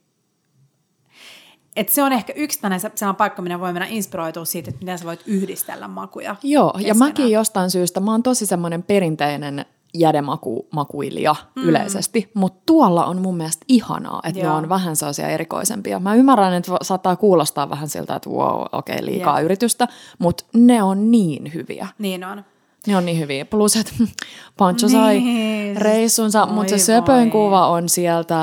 [1.77, 5.05] et se on ehkä yksi sellainen paikka, minä voi mennä inspiroitua siitä, että miten sä
[5.05, 6.35] voit yhdistellä makuja.
[6.43, 6.87] Joo, keskenään.
[6.87, 11.63] ja mäkin jostain syystä, mä oon tosi semmoinen perinteinen jädemakuilija mm.
[11.63, 14.51] yleisesti, mutta tuolla on mun mielestä ihanaa, että Joo.
[14.51, 15.99] ne on vähän sellaisia erikoisempia.
[15.99, 19.45] Mä ymmärrän, että saattaa kuulostaa vähän siltä, että wow, okei, okay, liikaa yeah.
[19.45, 19.87] yritystä,
[20.19, 21.87] mutta ne on niin hyviä.
[21.97, 22.45] Niin on.
[22.87, 23.45] Ne on niin hyviä.
[23.45, 23.91] Plus, että
[24.57, 25.77] Pancho sai niin.
[25.77, 28.35] reissunsa, mutta se söpöin kuva on sieltä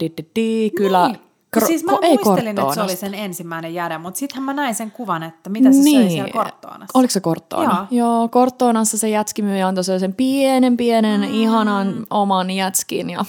[0.00, 1.29] di, di, di, kyllä niin.
[1.56, 4.74] Kro- siis mä ei muistelin, että se oli sen ensimmäinen jäde, mutta sittenhän mä näin
[4.74, 6.02] sen kuvan, että mitä se niin.
[6.02, 6.98] söi siellä korttoonassa.
[6.98, 7.86] Oliko se korttoona?
[7.90, 8.18] Joo.
[8.18, 11.34] Joo, korttoonassa se jätskimyyjä antoi sen pienen, pienen, mm.
[11.34, 13.24] ihanan oman jätskin ja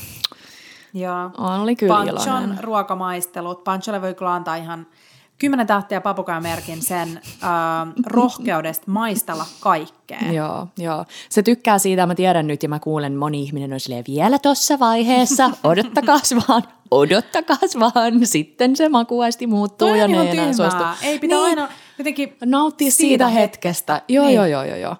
[0.93, 1.31] Joo.
[1.37, 2.63] oli kyllä Panchon iloinen.
[2.63, 3.63] ruokamaistelut.
[3.63, 4.87] Pancholle voi kyllä antaa ihan
[5.41, 7.49] kymmenen tähtiä papukajamerkin sen äh,
[8.05, 10.31] rohkeudesta maistella kaikkea.
[10.31, 11.05] Joo, joo.
[11.29, 14.79] Se tykkää siitä, mä tiedän nyt ja mä kuulen, moni ihminen on silleen vielä tuossa
[14.79, 20.83] vaiheessa, odottakas vaan, odottakas vaan, sitten se makuaisti muuttuu Toi ja ne enää suostu.
[21.03, 21.49] Ei pitää niin.
[21.49, 24.01] aina jotenkin nauttia siitä, siitä hetkestä.
[24.07, 24.35] Joo, niin.
[24.35, 24.95] joo, joo, joo, joo.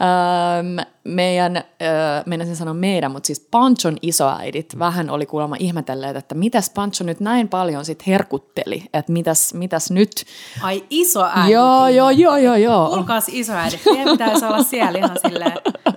[0.00, 6.34] Öö, meidän, öö, meinasin sanoa meidän, mutta siis Panchon isoäidit vähän oli kuulemma ihmetelleet, että
[6.34, 10.24] mitäs Pancho nyt näin paljon sit herkutteli, että mitäs, mitäs nyt.
[10.62, 11.52] Ai isoäidit.
[11.52, 12.88] Joo, joo, joo, joo, joo.
[12.88, 15.52] Kuulkaas isoäidit, heidän pitäisi olla siellä ihan silleen,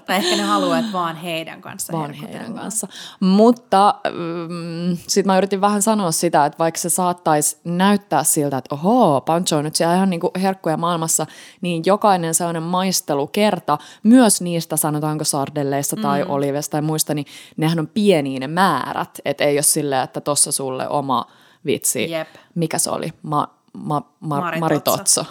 [0.06, 2.88] tai ehkä ne haluaa, että vaan heidän kanssa Vaan heidän kanssa.
[3.20, 8.76] Mutta mm, sitten mä yritin vähän sanoa sitä, että vaikka se saattaisi näyttää siltä, että
[8.76, 11.26] oho, Pancho on nyt siellä ihan niin kuin herkkuja maailmassa,
[11.62, 16.30] niin jokainen sellainen maistelukerta, myös niistä sanotaan, sanotaanko sardelleissa tai mm.
[16.30, 17.26] olivessa tai muista, niin
[17.58, 19.20] nehän on pieniä ne määrät.
[19.26, 21.26] Että ei ole silleen, että tossa sulle oma
[21.66, 22.12] vitsi.
[22.12, 22.28] Jep.
[22.56, 23.14] Mikä se oli?
[23.22, 24.60] Ma, ma, ma, Maritotso.
[24.60, 25.26] Maritotso.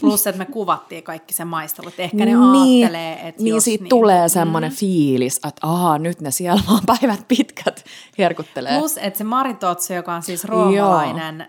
[0.00, 1.94] Plus, että me kuvattiin kaikki se maistelut.
[1.98, 4.76] Ehkä ne niin, aattelee, että Niin siitä niin, tulee semmoinen mm.
[4.76, 7.84] fiilis, että aha, nyt ne siellä vaan päivät pitkät
[8.18, 8.78] herkuttelee.
[8.78, 11.46] Plus, että se Maritotso, joka on siis roomalainen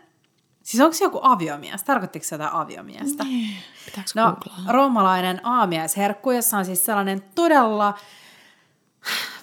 [0.64, 1.84] Siis onko se joku aviomies?
[1.84, 3.24] Tarkoittiko se jotain aviomiestä?
[3.24, 3.48] Nee,
[4.16, 4.72] no, googlaa?
[4.74, 7.94] roomalainen aamiaisherkku, jossa on siis sellainen todella,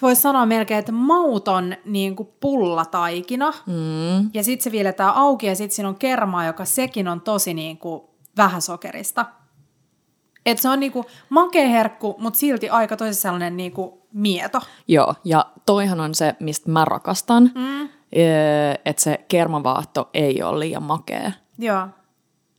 [0.01, 3.53] voisi sanoa melkein, että mauton niin kuin pullataikina.
[3.65, 4.29] Mm.
[4.33, 7.77] Ja sitten se viiletään auki ja sitten siinä on kermaa, joka sekin on tosi niin
[7.77, 8.01] kuin
[8.37, 9.25] vähän sokerista.
[10.45, 14.61] Et se on niinku makea herkku, mutta silti aika tosi sellainen niinku mieto.
[14.87, 17.51] Joo, ja toihan on se, mistä mä rakastan.
[17.55, 17.89] Mm
[18.85, 21.31] että se kermavaahto ei ole liian makea.
[21.59, 21.87] Joo.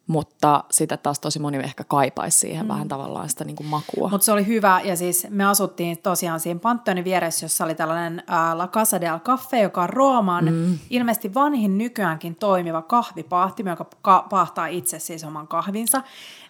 [0.07, 2.69] Mutta sitä taas tosi moni ehkä kaipaisi siihen mm.
[2.69, 4.09] vähän tavallaan sitä niin kuin makua.
[4.09, 8.23] Mutta se oli hyvä, ja siis me asuttiin tosiaan siinä Pantheonin vieressä, jossa oli tällainen
[8.27, 10.79] ää, La Casa del Cafe, joka on Rooman mm.
[10.91, 16.03] ilmeisesti vanhin nykyäänkin toimiva kahvipahti, joka ka- pahtaa itse siis oman kahvinsa.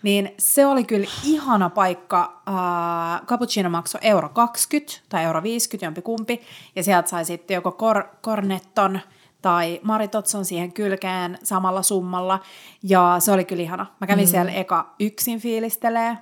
[0.03, 2.43] Niin se oli kyllä ihana paikka.
[2.47, 6.41] Ää, cappuccino maksoi euro 20 tai euro 50, jompi kumpi,
[6.77, 9.01] ja sieltä sai sitten joko kor- kornetton–
[9.43, 12.41] tai Maritotson siihen kylkeen samalla summalla.
[12.83, 13.87] Ja se oli kyllä ihana.
[14.01, 14.31] Mä kävin mm.
[14.31, 16.19] siellä eka yksin fiilistelee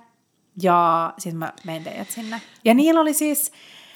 [0.61, 2.41] ja sitten mä menin teidät sinne.
[2.65, 3.51] Ja niillä oli siis...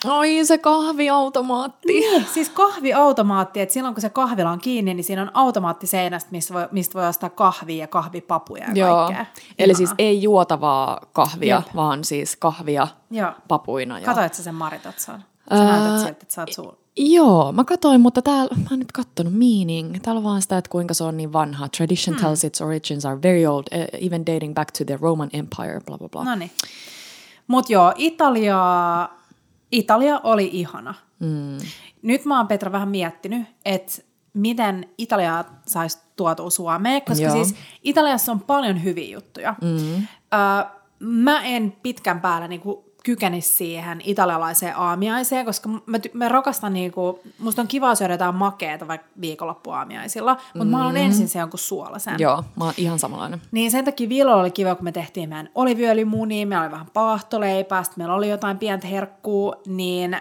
[0.05, 1.87] Oi se kahviautomaatti.
[1.87, 6.31] Niin, siis kahviautomaatti, että silloin kun se kahvila on kiinni, niin siinä on automaatti seinästä,
[6.31, 9.05] mistä voi, mistä voi ostaa kahvia ja kahvipapuja ja Joo.
[9.05, 9.25] kaikkea.
[9.59, 11.75] Eli siis ei juotavaa kahvia, Jep.
[11.75, 13.31] vaan siis kahvia Joo.
[13.47, 14.01] papuina.
[14.01, 15.23] Katoitko sen Maritotson?
[15.49, 18.91] Sä näytät sieltä, että sä oot suun Joo, mä katsoin, mutta täällä, mä oon nyt
[18.91, 19.95] kattonut meaning.
[20.01, 21.69] Täällä on vaan sitä, että kuinka se on niin vanha.
[21.69, 22.25] Tradition hmm.
[22.25, 25.97] tells its origins are very old, uh, even dating back to the Roman Empire, bla
[25.97, 26.23] bla bla.
[26.23, 26.51] No niin.
[27.47, 28.59] Mut joo, Italia,
[29.71, 30.93] Italia oli ihana.
[31.19, 31.57] Hmm.
[32.01, 34.01] Nyt mä oon Petra vähän miettinyt, että
[34.33, 37.33] miten Italia saisi tuotua Suomeen, koska joo.
[37.33, 39.55] siis Italiassa on paljon hyviä juttuja.
[39.61, 39.95] Mm.
[39.97, 40.65] Ö,
[40.99, 47.61] mä en pitkän päällä niinku kykenisi siihen italialaiseen aamiaiseen, koska mä, mä rakastan niinku, musta
[47.61, 50.71] on kiva syödä jotain makeeta vaikka viikonloppuaamiaisilla, mutta mm.
[50.71, 52.15] mä haluan ensin se jonkun suolaisen.
[52.19, 53.41] Joo, mä oon ihan samanlainen.
[53.51, 57.83] Niin sen takia Vilo oli kiva, kun me tehtiin meidän oliviöljymunia, meillä oli vähän paahtoleipää,
[57.95, 60.17] meillä oli jotain pientä herkkuu, niin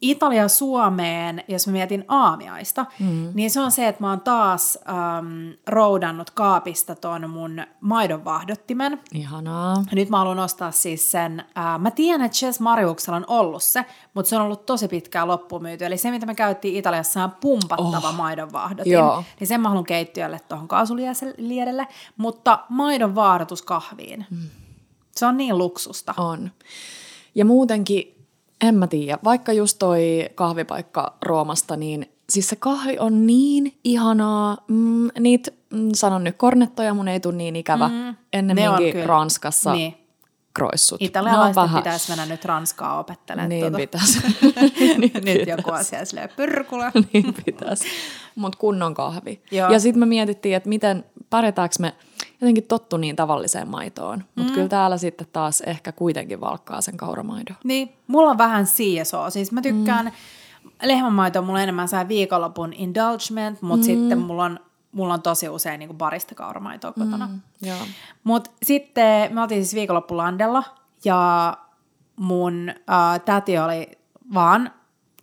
[0.00, 3.28] Italia Suomeen, jos mä mietin aamiaista, mm.
[3.34, 9.00] niin se on se, että mä oon taas äm, roudannut kaapista ton mun maidonvaahdottimen.
[9.14, 9.84] Ihanaa.
[9.92, 13.84] Nyt mä haluan ostaa siis sen, ää, mä tiedän, että Chess Mariuksella on ollut se,
[14.14, 15.84] mutta se on ollut tosi pitkään loppumyyty.
[15.84, 18.16] Eli se, mitä me käyttiin Italiassa, on pumpattava oh.
[18.16, 18.92] maidonvaahdotin.
[18.92, 19.24] Joo.
[19.40, 24.26] Niin sen mä haluan keittiölle tuohon kaasuliedelle, mutta maidonvaahdotus kahviin.
[24.30, 24.48] Mm.
[25.16, 26.14] Se on niin luksusta.
[26.16, 26.50] On.
[27.34, 28.19] Ja muutenkin
[28.60, 29.18] en mä tiedä.
[29.24, 34.56] Vaikka just toi kahvipaikka Roomasta, niin siis se kahvi on niin ihanaa.
[34.68, 37.88] Mm, niitä, mm, sanon nyt, kornettoja mun ei tule niin ikävä.
[37.88, 39.94] Mm, Ennemminkin Ranskassa Niin.
[40.60, 41.00] Kroissut.
[41.00, 43.48] Ne on Italialaisten vähän- pitäisi mennä nyt Ranskaa opettelemaan.
[43.48, 43.76] Niin tuota.
[43.76, 44.20] pitäisi.
[45.24, 46.92] nyt joku asia silleen pyrkulla.
[47.12, 47.84] niin pitäisi.
[48.34, 49.42] Mutta kunnon kahvi.
[49.50, 49.70] Joo.
[49.72, 51.94] Ja sitten me mietittiin, että miten pärjätäänkö me
[52.40, 54.24] jotenkin tottu niin tavalliseen maitoon.
[54.34, 54.54] Mutta mm.
[54.54, 57.56] kyllä täällä sitten taas ehkä kuitenkin valkkaa sen kauramaidon.
[57.64, 59.30] Niin, mulla on vähän CSO.
[59.30, 60.70] Siis mä tykkään, mm.
[60.82, 63.92] lehmänmaito on mulla enemmän saa viikonlopun indulgement, mutta mm.
[63.92, 64.60] sitten mulla on,
[64.92, 67.26] mulla on tosi usein niin barista kauramaitoa kotona.
[67.26, 67.40] Mm.
[67.62, 67.78] Joo.
[68.24, 70.64] Mutta sitten me oltiin siis viikonloppu Landella
[71.04, 71.56] ja
[72.16, 73.90] mun äh, täti oli
[74.34, 74.70] vaan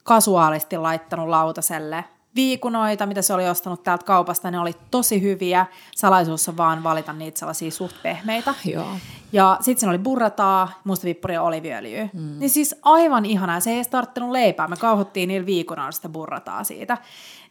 [0.04, 4.52] kasuaalisti laittanut lautaselle viikunoita, mitä se oli ostanut täältä kaupasta.
[4.52, 5.66] Ne oli tosi hyviä.
[5.96, 8.54] Salaisuus on vaan valita niitä sellaisia suht pehmeitä.
[8.66, 8.88] Joo.
[9.32, 12.10] Ja sitten siinä oli burrataa, mustavippuri ja oliviöljyä.
[12.14, 12.40] Mm.
[12.40, 13.60] Niin siis aivan ihanaa.
[13.60, 14.68] Se ei edes tarttunut leipää.
[14.68, 16.98] Me kauhottiin niillä viikunoilla sitä burrataa siitä.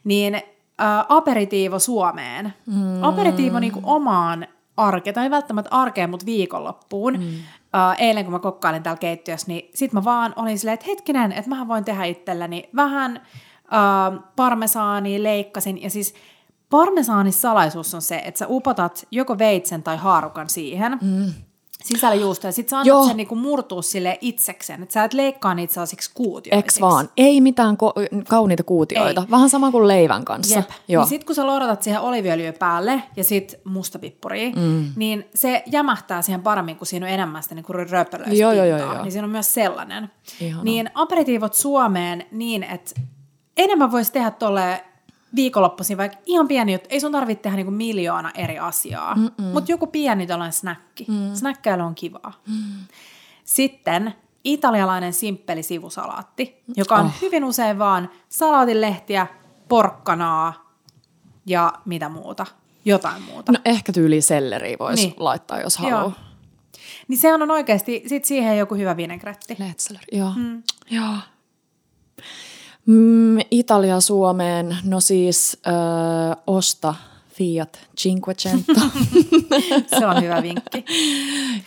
[0.03, 0.41] Niin
[0.81, 2.53] äh, aperitiivo Suomeen.
[2.65, 3.03] Mm.
[3.03, 7.13] Aperitiivo niinku omaan arkeen, tai ei välttämättä arkeen, mutta viikonloppuun.
[7.13, 7.27] Mm.
[7.75, 11.31] Äh, eilen kun mä kokkailin täällä keittiössä, niin sit mä vaan olin silleen, että hetkinen,
[11.31, 15.81] että mähän voin tehdä itselleni vähän äh, parmesaania, leikkasin.
[15.81, 16.15] Ja siis
[16.69, 21.33] parmesaanin salaisuus on se, että sä upotat joko veitsen tai haarukan siihen, mm.
[21.87, 23.07] Sisällä juustoa, ja sit sä annat Joo.
[23.07, 26.65] sen niinku murtua sille itsekseen, että sä et leikkaa niitä sellaisiksi kuutioisiksi.
[26.65, 27.09] Eks vaan?
[27.17, 29.21] Ei mitään ko- kauniita kuutioita.
[29.21, 29.31] Ei.
[29.31, 30.55] Vähän sama kuin leivän kanssa.
[30.55, 30.69] Jep.
[30.87, 31.03] Joo.
[31.03, 34.85] Niin sit kun sä lorotat siihen oliviöljyä päälle ja sit mustapippuria, mm.
[34.95, 38.77] niin se jämähtää siihen paremmin, kun siinä on enemmän sitä niinku röpölöistä Joo, joo, joo,
[38.77, 39.03] joo.
[39.03, 40.11] Niin siinä on myös sellainen.
[40.39, 40.63] Ihanaa.
[40.63, 43.01] Niin aperitiivot Suomeen niin, että
[43.57, 44.83] enemmän voisi tehdä tuolle
[45.35, 46.87] viikonloppuisin, vaikka ihan pieni juttu.
[46.91, 49.15] Ei sun tarvitse tehdä niinku miljoona eri asiaa,
[49.53, 51.05] mutta joku pieni tällainen snäkki.
[51.07, 51.33] Mm.
[51.33, 52.41] Snäkkäily on kivaa.
[52.47, 52.85] Mm.
[53.43, 54.13] Sitten
[54.43, 57.21] italialainen simppeli sivusalaatti, joka on oh.
[57.21, 59.27] hyvin usein vaan salaatinlehtiä,
[59.69, 60.71] porkkanaa
[61.45, 62.45] ja mitä muuta.
[62.85, 63.51] Jotain muuta.
[63.51, 65.15] No ehkä tyyli selleriä voisi Niin.
[65.17, 65.91] laittaa, jos Joo.
[65.91, 66.27] haluaa.
[67.07, 69.55] Niin sehän on oikeasti, sit siihen joku hyvä vinegretti.
[69.59, 70.33] Lehtseleri, joo.
[70.35, 70.63] Mm.
[70.91, 71.13] joo.
[72.87, 75.71] Mm, Italia Suomeen, no siis ö,
[76.47, 76.95] osta
[77.29, 78.73] Fiat Cinquecento.
[79.99, 80.85] Se on hyvä vinkki.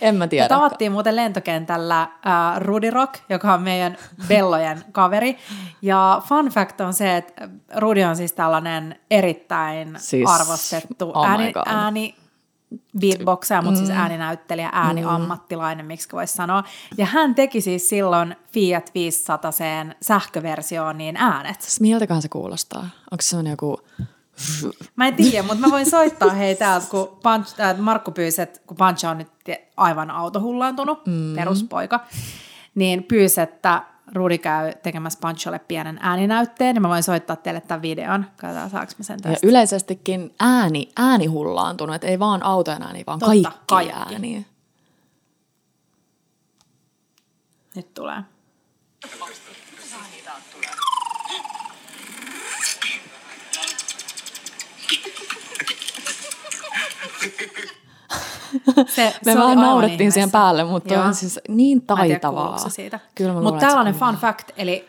[0.00, 0.48] en mä Me tiedä.
[0.48, 2.10] tavattiin muuten lentokentällä äh,
[2.58, 3.96] Rudi Rock, joka on meidän
[4.28, 5.36] Bellojen kaveri.
[5.82, 11.52] Ja fun fact on se, että Rudi on siis tällainen erittäin Siis, arvostettu oh ääni,
[11.66, 12.14] ääni
[13.00, 13.86] beatboxaja, mutta mm.
[13.86, 16.64] siis ääninäyttelijä, ääniammattilainen, miksi voisi sanoa.
[16.98, 19.52] Ja hän teki siis silloin Fiat 500
[20.02, 21.60] sähköversioon niin äänet.
[21.60, 22.82] Siis Miltäköhän se kuulostaa?
[22.82, 23.80] Onko se sellainen joku...
[24.96, 28.60] Mä en tiedä, mutta mä voin soittaa hei täältä, kun Panch, äh, Markku pyysi, että
[28.66, 29.28] kun Pancho on nyt
[29.76, 31.34] aivan autohullaantunut, mm.
[31.34, 32.00] peruspoika,
[32.74, 33.82] niin pyysi, että
[34.14, 38.24] Rudi käy tekemässä Pancholle pienen ääninäytteen, ja mä voin soittaa teille tämän videon.
[38.36, 39.46] Katsotaan, saanko mä sen Ja tästä.
[39.46, 44.14] yleisestikin ääni, ääni hullaantunut, että ei vaan autojen ääni, vaan Totta, kaikki, kaikki.
[44.14, 44.46] ääni.
[47.76, 48.22] Nyt tulee.
[58.96, 60.14] Se, Me se vaan naurettiin ihmeessä.
[60.14, 61.02] siihen päälle, mutta Joo.
[61.04, 62.58] on siis niin Mä en tiedä, taitavaa.
[62.58, 63.00] siitä.
[63.14, 64.86] Kyllä mä Mutta tällainen fun fact, eli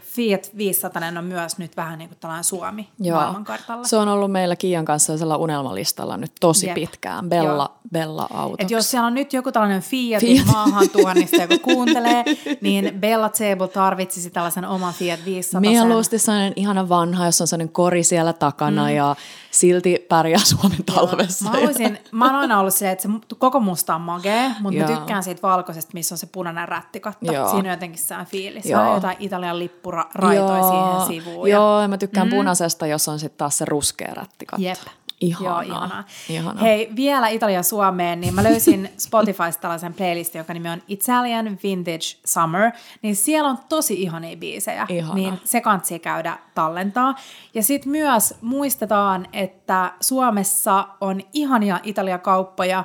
[0.58, 3.20] 500 on myös nyt vähän niin kuin tällainen Suomi Joo.
[3.20, 3.84] maailmankartalla.
[3.84, 6.76] Se on ollut meillä Kiian kanssa sellaisella unelmalistalla nyt tosi Jep.
[6.76, 7.30] pitkään.
[7.30, 7.80] Bella, Joo.
[7.92, 8.56] Bella auto.
[8.60, 10.48] Et jos siellä on nyt joku tällainen Fiatin Fiat.
[10.48, 12.24] maahan tuhannista, joka kuuntelee,
[12.62, 15.62] niin Bella Table tarvitsisi tällaisen oman Fiat 500.
[15.62, 18.96] Mieluusti sellainen ihana vanha, jossa on sellainen kori siellä takana mm.
[18.96, 19.16] ja
[19.52, 21.46] silti pärjää Suomen talvessa.
[21.46, 24.86] Mä, haluaisin, mä oon aina ollut silleen, että se koko musta on magee, mutta mä
[24.90, 24.98] Joo.
[24.98, 27.34] tykkään siitä valkoisesta, missä on se punainen rättikatto.
[27.34, 27.52] Joo.
[27.52, 28.66] Siinä on jotenkin sellainen fiilis.
[28.66, 28.80] Joo.
[28.80, 29.60] Vähän jotain Italian
[30.04, 31.50] lippuraitoja siihen sivuun.
[31.50, 32.32] Joo, ja mä tykkään mm.
[32.36, 34.64] punaisesta, jossa on sitten taas se ruskea rättikatto.
[34.64, 34.80] Jep.
[35.22, 35.64] Ihanaa.
[35.64, 36.04] Joo, ihanaa.
[36.30, 36.64] Ihanaa.
[36.64, 42.06] Hei, vielä Italia Suomeen, niin mä löysin Spotifysta tällaisen playlistin, joka nimi on Italian Vintage
[42.26, 45.14] Summer, niin siellä on tosi ihania biisejä, Ihana.
[45.14, 47.16] niin se kansi käydä tallentaa.
[47.54, 52.84] Ja sitten myös muistetaan, että Suomessa on ihania Italia-kauppoja,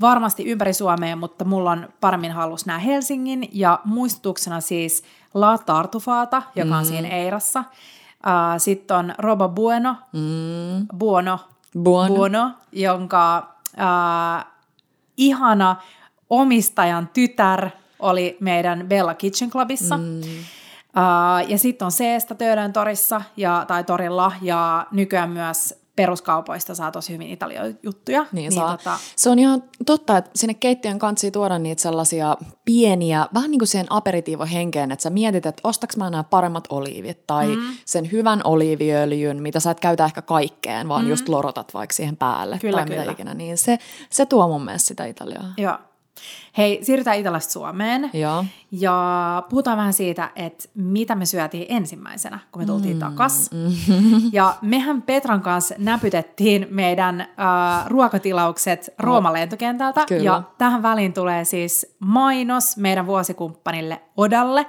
[0.00, 5.02] varmasti ympäri Suomea, mutta mulla on paremmin halus nämä Helsingin, ja muistutuksena siis
[5.34, 7.60] La Tartufaata, joka on siinä Eirassa.
[7.60, 10.98] Uh, Sitten on Roba Bueno, mm.
[10.98, 11.38] Buono,
[11.82, 12.14] Buono.
[12.14, 14.46] Buono, jonka äh,
[15.16, 15.76] ihana
[16.30, 19.96] omistajan tytär oli meidän Bella Kitchen Clubissa.
[19.96, 20.20] Mm.
[20.96, 26.90] Äh, ja sitten on Seesta Töölön torissa ja, tai torilla ja nykyään myös peruskaupoista saa
[26.90, 28.26] tosi hyvin Italian juttuja.
[28.32, 28.76] Niin, saa.
[28.76, 28.98] Tota...
[29.16, 33.68] Se on ihan totta, että sinne keittiön kansi tuoda niitä sellaisia pieniä, vähän niin kuin
[33.68, 37.62] siihen aperitiivohenkeen, että sä mietit, että ostaks mä nämä paremmat oliivit tai mm.
[37.84, 41.10] sen hyvän oliiviöljyn, mitä sä et käytä ehkä kaikkeen, vaan mm.
[41.10, 43.00] just lorotat vaikka siihen päälle kyllä, tai kyllä.
[43.00, 43.34] mitä ikinä.
[43.34, 43.78] Niin se,
[44.10, 45.52] se tuo mun mielestä sitä Italiaa.
[45.56, 45.78] Joo.
[46.58, 48.10] Hei, siirrytään Italasta Suomeen.
[48.12, 48.44] Joo.
[48.72, 53.00] Ja puhutaan vähän siitä, että mitä me syötiin ensimmäisenä, kun me tultiin mm.
[53.00, 53.50] takas.
[53.50, 53.72] Mm.
[54.32, 57.26] Ja mehän Petran kanssa näpytettiin meidän äh,
[57.86, 60.04] ruokatilaukset Rooman lentokentältä.
[60.08, 60.22] Kyllä.
[60.22, 64.66] Ja tähän väliin tulee siis mainos meidän vuosikumppanille Odalle,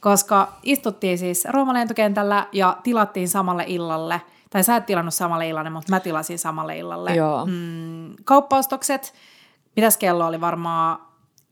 [0.00, 5.70] koska istuttiin siis Rooman lentokentällä ja tilattiin samalle illalle, tai sä et tilannut samalle illalle,
[5.70, 7.46] mutta mä tilasin samalle illalle Joo.
[7.46, 9.12] Mm, kauppaostokset–
[9.76, 10.98] mitäs kello oli varmaan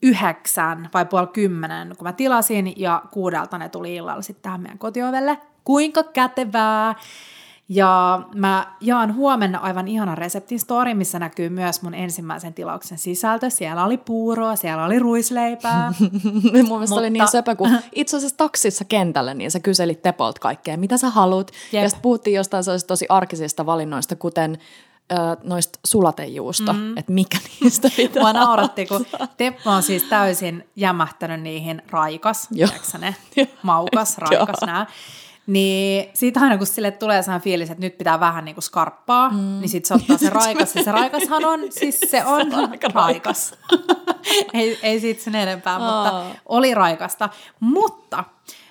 [0.02, 4.78] yhdeksän vai puoli kymmenen, kun mä tilasin, ja kuudelta ne tuli illalla sitten tähän meidän
[4.78, 5.38] kotiovelle.
[5.64, 6.94] Kuinka kätevää!
[7.70, 13.50] Ja mä jaan huomenna aivan ihanan reseptin story, missä näkyy myös mun ensimmäisen tilauksen sisältö.
[13.50, 15.92] Siellä oli puuroa, siellä oli ruisleipää.
[16.00, 16.94] mun mielestä Mutta...
[16.94, 21.10] oli niin söpö, kun itse asiassa taksissa kentälle, niin sä kyselit Tepolt kaikkea, mitä sä
[21.10, 21.50] haluat.
[21.72, 24.58] Ja sitten puhuttiin jostain tosi arkisista valinnoista, kuten
[25.42, 26.96] noista sulatejuusto, mm.
[26.96, 32.48] että mikä niistä pitää Mua nauratti, kun Teppo on siis täysin jämähtänyt niihin raikas,
[32.98, 33.16] ne,
[33.62, 34.86] maukas, raikas nää.
[35.46, 39.36] Niin siitä aina kun sille tulee sellainen fiilis, että nyt pitää vähän niinku skarppaa, mm.
[39.36, 40.76] niin sitten se ottaa se raikas.
[40.76, 43.54] Ja se raikashan on, siis se on se raikas.
[44.52, 45.82] ei, ei siitä sen enempää, oh.
[45.82, 47.28] mutta oli raikasta.
[47.60, 48.24] Mutta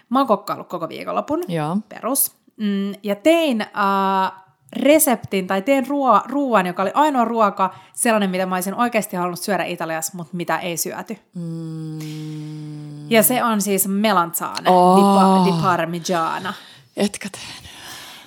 [0.10, 1.78] mä oon kokkaillut koko viikonlopun, Joo.
[1.90, 2.32] perus.
[2.58, 4.32] Mm, ja tein äh,
[4.80, 9.40] reseptin tai teen ruo- ruoan, joka oli ainoa ruoka, sellainen, mitä mä olisin oikeasti halunnut
[9.40, 11.18] syödä Italiassa, mutta mitä ei syöty.
[11.36, 13.12] Mm.
[13.12, 15.46] Ja se on siis melanzane oh.
[15.46, 16.54] di, di parmigiana.
[16.98, 17.72] Etkä tehnyt.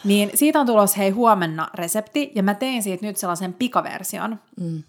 [0.05, 4.41] Niin siitä on tulossa hei huomenna resepti, ja mä tein siitä nyt sellaisen pikaversion.
[4.61, 4.83] Mm.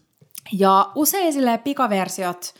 [0.51, 2.53] Ja usein silleen pikaversiot,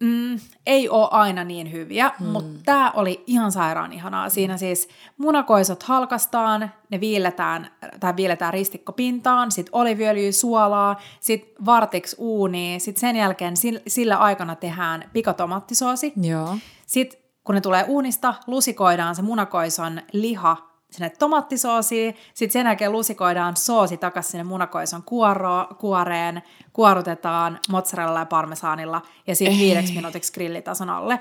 [0.00, 2.26] Mm, ei ole aina niin hyviä, mm.
[2.26, 4.28] mutta tämä oli ihan sairaan ihanaa.
[4.28, 12.80] Siinä siis munakoisot halkastaan, ne viiletään, tai viiletään ristikkopintaan, sitten oliviöljyä, suolaa, sitten vartiksi uuniin,
[12.80, 13.54] sitten sen jälkeen
[13.86, 16.12] sillä aikana tehdään pikatomattisoosi.
[16.16, 16.58] Joo.
[16.86, 23.56] Sitten kun ne tulee uunista, lusikoidaan se munakoison liha sinne tomattisoosiin, sitten sen jälkeen lusikoidaan
[23.56, 30.90] soosi takaisin sinne munakoison kuoro, kuoreen, kuorutetaan mozzarella ja parmesaanilla ja sitten viideksi minuutiksi grillitason
[30.90, 31.20] alle.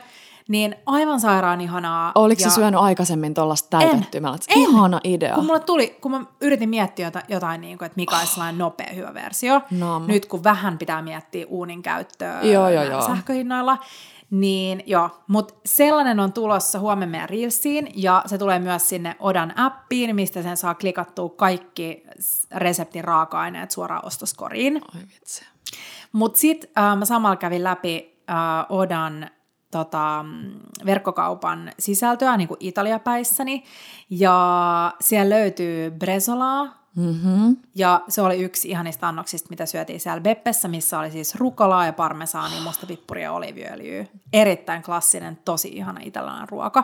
[0.49, 2.11] Niin aivan sairaan ihanaa.
[2.15, 2.49] Oliko ja...
[2.49, 4.35] se syönyt aikaisemmin tuollaista täytettymää?
[4.55, 5.35] Ihana idea.
[5.35, 8.93] Kun mulle tuli, kun mä yritin miettiä jotain, niin kuin, että mikä olisi sellainen nopea
[8.95, 9.61] hyvä versio.
[9.71, 13.07] No, Nyt kun vähän pitää miettiä uunin käyttöä joo, joo, joo.
[13.07, 13.77] sähköhinnoilla,
[14.29, 19.59] niin joo, mutta sellainen on tulossa huomenna meidän Reelsiin ja se tulee myös sinne Odan
[19.59, 22.03] appiin, mistä sen saa klikattua kaikki
[22.55, 24.75] reseptin raaka-aineet suoraan ostoskoriin.
[24.75, 25.45] Oi vitsi.
[26.11, 28.35] Mutta sitten äh, mä samalla kävin läpi äh,
[28.69, 29.29] Odan
[29.71, 30.25] tota,
[30.85, 33.63] verkkokaupan sisältöä niin kuin Italiapäissäni
[34.09, 37.57] ja siellä löytyy Bresolaa, Mm-hmm.
[37.75, 41.93] Ja se oli yksi ihanista annoksista, mitä syötiin siellä Beppessä, missä oli siis rukolaa ja
[41.93, 44.05] parmesaania, mustapippuria ja oliviöljyä.
[44.33, 46.83] Erittäin klassinen, tosi ihana italialainen ruoka.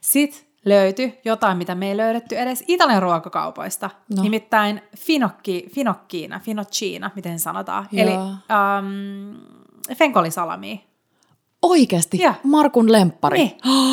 [0.00, 3.90] Sitten löytyi jotain, mitä me ei löydetty edes Italian ruokakaupoista.
[4.16, 4.22] No.
[4.22, 7.88] Nimittäin finokki, finokkiina, finocchina, miten sanotaan.
[7.92, 8.02] Joo.
[8.02, 9.36] Eli um,
[9.96, 10.89] fenkolisalami.
[11.62, 12.18] Oikeasti?
[12.18, 12.34] Ja.
[12.42, 13.38] Markun lemppari.
[13.38, 13.56] Niin.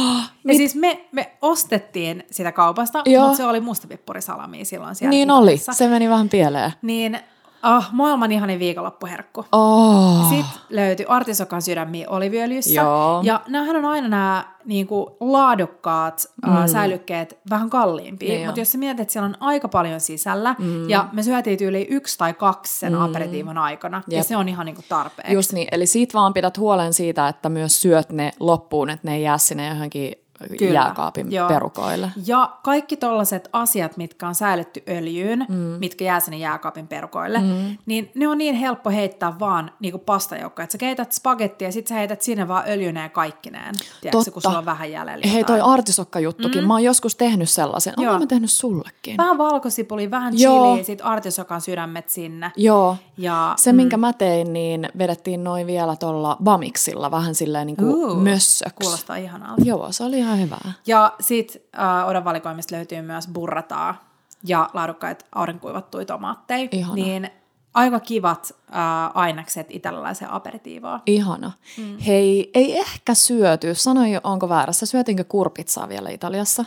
[0.47, 3.23] Oh, ja siis me, me ostettiin sitä kaupasta, Joo.
[3.23, 5.09] mutta se oli mustapippurisalami silloin siellä.
[5.09, 5.71] Niin Italiassa.
[5.71, 6.71] oli, se meni vähän pieleen.
[6.81, 7.19] Niin
[7.63, 9.45] Oh, maailman ihanin viikonloppuherkku.
[9.51, 10.29] Oh.
[10.29, 12.81] Sitten löytyi artisokan sydämiä oliviöljyssä.
[12.81, 13.21] Joo.
[13.23, 16.57] Ja näähän on aina nämä niinku, laadukkaat mm.
[16.57, 18.29] uh, säilykkeet vähän kalliimpia.
[18.29, 20.89] Niin Mutta jos sä mietit, että siellä on aika paljon sisällä, mm.
[20.89, 23.01] ja me syötiin yli yksi tai kaksi sen mm.
[23.01, 24.17] aperitiivon aikana, Jep.
[24.17, 25.33] ja se on ihan niinku tarpeeksi.
[25.33, 29.15] Just niin, eli siitä vaan pidät huolen siitä, että myös syöt ne loppuun, että ne
[29.15, 30.11] ei jää sinne johonkin
[30.57, 31.47] Kyllä, jääkaapin joo.
[31.47, 32.11] perukoille.
[32.25, 35.55] Ja kaikki tollaiset asiat, mitkä on säilytty öljyyn, mm.
[35.55, 37.77] mitkä jää sinne jääkaapin perukoille, mm.
[37.85, 40.63] niin ne on niin helppo heittää vaan niin kuin pastajoukkoja.
[40.63, 44.57] Että sä keität spagettia ja sit sä heität sinne vaan öljyneen kaikkineen, tiedätkö, kun sulla
[44.57, 46.67] on vähän jäljellä Hei, toi artisokka-juttukin, mm.
[46.67, 47.93] mä oon joskus tehnyt sellaisen.
[47.97, 49.17] Oon mä tehnyt sullekin.
[49.17, 52.51] Vähän valkosipuli, vähän chili, sit artisokan sydämet sinne.
[52.55, 52.97] Joo.
[53.17, 53.75] Ja, se, mm.
[53.75, 58.75] minkä mä tein, niin vedettiin noin vielä tuolla bamiksilla, vähän silleen niin kuin uh, mössöksi.
[58.81, 59.61] Kuulostaa ihanalta.
[59.65, 60.73] Joo, se oli ihan hyvää.
[60.87, 64.07] Ja sit äh, odan valikoimista löytyy myös burrataa
[64.43, 66.69] ja laadukkaita aurinkuivattuja tomaatteja.
[66.71, 66.95] Ihana.
[66.95, 67.29] Niin
[67.73, 68.77] aika kivat äh,
[69.13, 70.99] ainekset italialaisen aperitiivoa.
[71.05, 71.51] Ihana.
[71.77, 71.97] Mm.
[71.97, 73.75] Hei, ei ehkä syöty.
[73.75, 74.85] Sanoin, onko väärässä.
[74.85, 76.65] Syötiinkö kurpitsaa vielä Italiassa?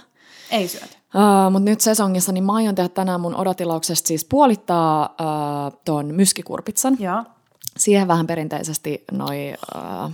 [0.50, 0.96] Ei syöty.
[1.14, 6.14] Uh, Mutta nyt sesongissa, niin mä aion tehdä tänään mun odotilauksesta siis puolittaa uh, ton
[6.14, 6.96] myskikurpitsan.
[6.98, 7.24] Joo.
[7.76, 10.12] Siihen vähän perinteisesti noi uh,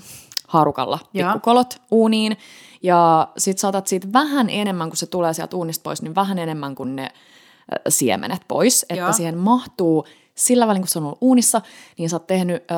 [0.57, 1.29] haarukalla Joo.
[1.29, 2.37] pikkukolot uuniin.
[2.83, 6.75] Ja sit saatat siitä vähän enemmän, kun se tulee sieltä uunista pois, niin vähän enemmän
[6.75, 7.11] kuin ne äh,
[7.89, 8.87] siemenet pois.
[8.91, 9.07] Joo.
[9.07, 11.61] Että siihen mahtuu sillä välin, kun se on ollut uunissa,
[11.99, 12.77] niin sä oot tehnyt öö,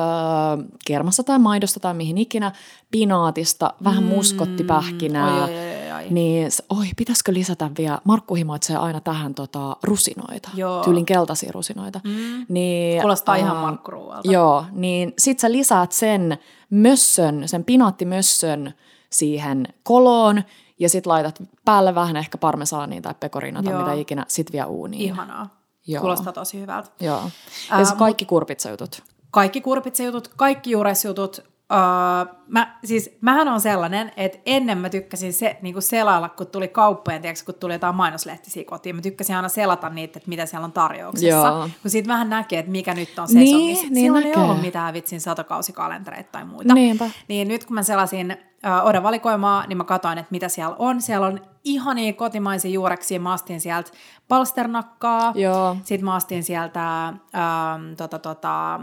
[0.85, 2.51] kermassa tai maidosta tai mihin ikinä,
[2.91, 5.43] pinaatista, vähän mm, muskottipähkinää.
[5.43, 6.09] oi, oi, oi.
[6.09, 10.83] Niin, oi, pitäisikö lisätä vielä, Markku himoitsee aina tähän tota, rusinoita, Joo.
[10.83, 12.01] tyylin keltaisia rusinoita.
[12.03, 12.45] Mm.
[12.49, 14.31] Niin, Kuulostaa ihan ää, markkuruualta.
[14.31, 16.37] Joo, niin sit sä lisäät sen
[16.69, 18.73] mössön, sen pinaattimössön
[19.09, 20.43] siihen koloon,
[20.79, 25.01] ja sit laitat päälle vähän ehkä parmesaania tai pekorina tai mitä ikinä, sit vielä uuniin.
[25.01, 25.58] Ihanaa.
[25.91, 26.01] Joo.
[26.01, 26.89] Kuulostaa tosi hyvältä.
[26.99, 27.21] Joo.
[27.69, 29.03] Ja mut- kaikki kurpitsajutut.
[29.31, 31.39] Kaikki kurpitsajutut, kaikki juuresjutut.
[31.73, 36.67] Uh, mä, siis mähän on sellainen, että ennen mä tykkäsin se, niin selailla, kun tuli
[36.67, 38.95] kauppojen, tiedätkö, kun tuli jotain mainoslehtisiä kotiin.
[38.95, 41.27] Mä tykkäsin aina selata niitä, että mitä siellä on tarjouksessa.
[41.27, 41.69] Joo.
[41.81, 43.83] Kun siitä vähän näkee, että mikä nyt on Niin, sesongissa.
[43.93, 44.43] niin Silloin näkee.
[44.43, 46.73] ei ollut mitään vitsin satokausikalentereita tai muita.
[46.73, 47.09] Niinpä.
[47.27, 48.37] Niin nyt kun mä selasin
[48.83, 51.01] Oda valikoimaa, niin mä katsoin, että mitä siellä on.
[51.01, 53.19] Siellä on ihania kotimaisia juureksia.
[53.19, 53.91] Mä astin sieltä
[54.27, 55.31] palsternakkaa.
[55.35, 55.77] Joo.
[55.83, 58.79] Sitten mä astin sieltä, ähm, tota, tota,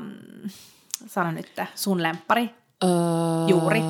[1.07, 2.55] sano nyt, sun lemppari.
[2.85, 2.91] Öö,
[3.47, 3.83] Juuri.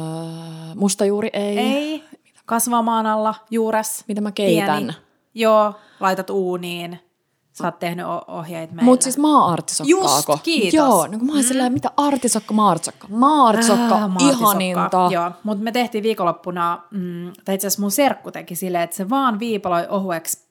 [0.74, 1.59] Musta juuri ei.
[1.59, 2.05] Ei,
[2.47, 4.05] kasvamaan alla, juures.
[4.09, 4.76] Mitä mä keitän?
[4.76, 4.93] Pieni.
[5.34, 7.01] Joo, laitat uuniin.
[7.59, 8.83] Sä oot tehnyt ohjeet meille.
[8.91, 10.33] Mut siis maa-artisokkaako?
[10.33, 10.75] Just, kiitos.
[10.75, 12.55] Joo, no kun mä oon silleen, mitä artisokka?
[13.09, 14.39] Maartisokka, Ah, maatisokka.
[14.41, 15.09] ihaninta.
[15.13, 19.11] Joo, mutta me tehtiin viikonloppuna, mm, tai itse asiassa mun serkku teki silleen, että se
[19.11, 20.47] vaan viipaloi ohueksi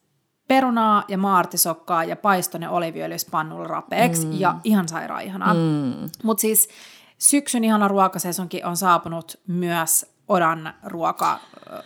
[0.48, 4.40] perunaa ja maartisokkaa ja paistoi ne oliviöljyssä pannulla rapeeksi mm.
[4.40, 5.54] ja ihan sairaan ihanaa.
[5.54, 6.10] Mm.
[6.24, 6.70] Mutta siis
[7.18, 11.40] syksyn ihana ruokasesonki on saapunut myös Odan ruoka-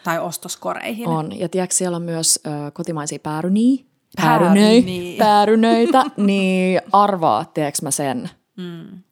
[0.03, 1.07] tai ostoskoreihin.
[1.07, 3.83] On, ja tiedätkö, siellä on myös ö, kotimaisia pääryniä.
[4.15, 4.83] Päärynöi.
[5.17, 8.29] Päärynöitä, niin arvaa, tiedätkö mä sen.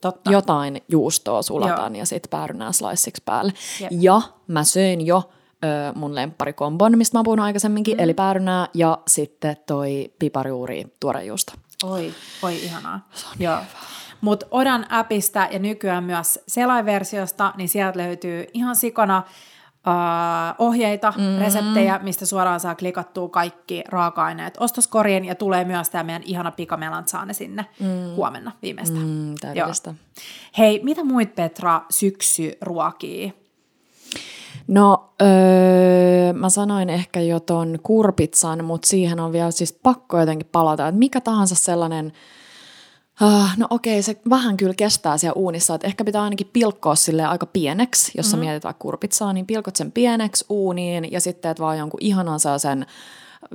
[0.02, 0.32] Totta.
[0.32, 2.00] Jotain juustoa sulatan Joo.
[2.00, 3.54] ja sitten päärynää sliciksi päälle.
[3.82, 3.91] Jep.
[3.91, 5.30] Ja mä söin jo
[5.64, 8.04] ö, mun lempparikombon, mistä mä oon puhunut aikaisemminkin, mm.
[8.04, 11.54] eli päärynää ja sitten toi piparijuuri tuorejuusto.
[11.84, 13.10] Oi, oi ihanaa.
[13.39, 13.58] Joo.
[14.22, 19.24] Mutta Odan appista ja nykyään myös selaiversiosta, niin sieltä löytyy ihan sikana
[19.88, 21.39] uh, ohjeita, mm-hmm.
[21.39, 27.33] reseptejä, mistä suoraan saa klikattua kaikki raaka-aineet ostoskoriin ja tulee myös tämä meidän ihana pikamelantsaane
[27.33, 28.15] sinne mm.
[28.15, 29.07] huomenna viimeistään.
[29.07, 29.93] Mm, täydellistä.
[30.57, 33.33] Hei, mitä muit Petra syksy ruokii?
[34.67, 40.49] No, öö, mä sanoin ehkä jo ton kurpitsan, mutta siihen on vielä siis pakko jotenkin
[40.51, 42.13] palata, että mikä tahansa sellainen,
[43.22, 47.26] uh, no okei, se vähän kyllä kestää siellä uunissa, että ehkä pitää ainakin pilkkoa sille
[47.26, 51.59] aika pieneksi, jos sä mietit vaikka kurpitsaa, niin pilkot sen pieneksi uuniin ja sitten teet
[51.59, 52.86] vaan jonkun ihanan sen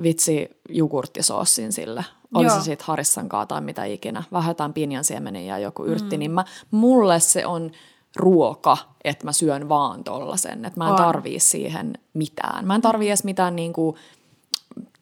[0.03, 2.05] vitsi jogurttisoossin sille.
[2.35, 2.59] Oli Joo.
[2.59, 6.19] se sitten harissankaa tai mitä ikinä, vähän jotain pinjansiemeniä ja joku yrtti, mm.
[6.19, 7.71] niin mä, mulle se on
[8.17, 12.67] ruoka, että mä syön vaan tollasen, että mä en tarvii siihen mitään.
[12.67, 13.99] Mä en tarvii edes mitään niinku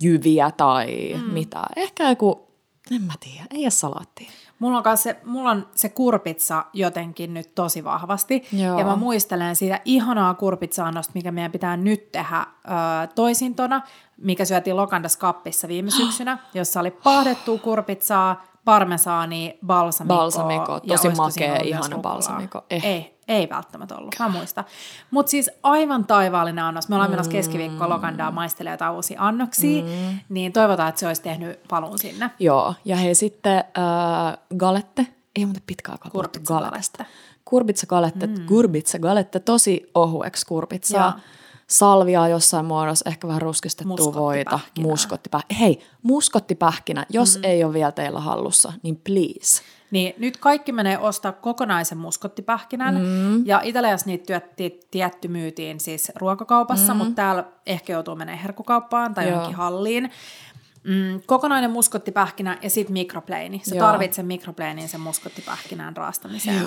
[0.02, 1.32] jyviä tai mm.
[1.32, 1.72] mitään.
[1.76, 2.48] Ehkä joku,
[2.90, 4.30] en mä tiedä, ei edes salaattia.
[4.60, 8.42] Mulla on, kanssa se, mulla on se kurpitsa jotenkin nyt tosi vahvasti.
[8.52, 8.78] Joo.
[8.78, 13.82] Ja mä muistelen siitä ihanaa kurpitsaannosta, mikä meidän pitää nyt tehdä ö, toisintona,
[14.16, 20.14] mikä syötiin Lokandas kappissa viime syksynä, jossa oli pahdettua kurpitsaa, parmesaani, balsamiko.
[20.14, 22.64] Balsamiko, tosi makea, ihana balsamiko.
[22.70, 22.84] Eh.
[22.84, 24.64] Ei, ei välttämättä ollut, mä muistan.
[25.10, 26.88] Mutta siis aivan taivaallinen annos.
[26.88, 30.18] Me ollaan menossa keskiviikkoa Lokandaa maistelemaan jotain uusia annoksia, mm.
[30.28, 32.30] niin toivotaan, että se olisi tehnyt paluun sinne.
[32.38, 35.06] Joo, ja hei sitten äh, galette,
[35.36, 36.70] ei muuten pitkä aikaa puhuttu Kurpitsagalette.
[36.70, 37.04] galetesta.
[37.44, 38.46] Kurpitsagalette, mm.
[38.46, 41.12] kurpitsagalette, tosi ohueksi kurpitsaa.
[41.16, 41.20] Joo.
[41.66, 45.58] Salviaa jossain muodossa, ehkä vähän ruskistettua voita, muskottipähkinä.
[45.58, 47.44] Hei, muskottipähkinä, jos mm.
[47.44, 49.62] ei ole vielä teillä hallussa, niin please.
[49.90, 53.46] Niin nyt kaikki menee ostaa kokonaisen muskottipähkinän, mm.
[53.46, 56.98] ja Italiassa niitä työtti, tietty myytiin siis ruokakaupassa, mm.
[56.98, 59.32] mutta täällä ehkä joutuu menemään herkukauppaan tai Joo.
[59.32, 60.10] johonkin halliin.
[60.84, 63.60] Mm, kokonainen muskottipähkinä ja sitten mikropleini.
[63.64, 63.86] Sä Joo.
[63.86, 66.66] tarvitset sen mikropleenin sen muskottipähkinän raastamiseen.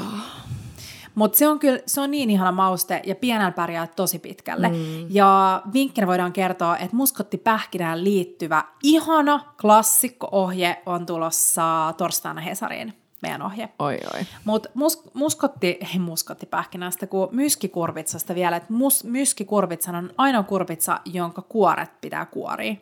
[1.16, 4.70] Mutta se on kyllä, se on niin ihana mauste ja pienellä pärjää tosi pitkälle.
[4.70, 5.06] Mm.
[5.10, 12.94] Ja vinkkinä voidaan kertoa, että muskottipähkinään liittyvä ihana klassikko-ohje on tulossa torstaina Hesariin,
[13.24, 13.70] meidän ohje.
[13.80, 14.26] Oi oi.
[14.46, 21.42] Mutta mus, muskotti, ei muskottipähkinästä, kun myskikurvitsasta vielä, että mus, myskikurvitsa on ainoa kurvitsa, jonka
[21.42, 22.76] kuoret pitää kuoria.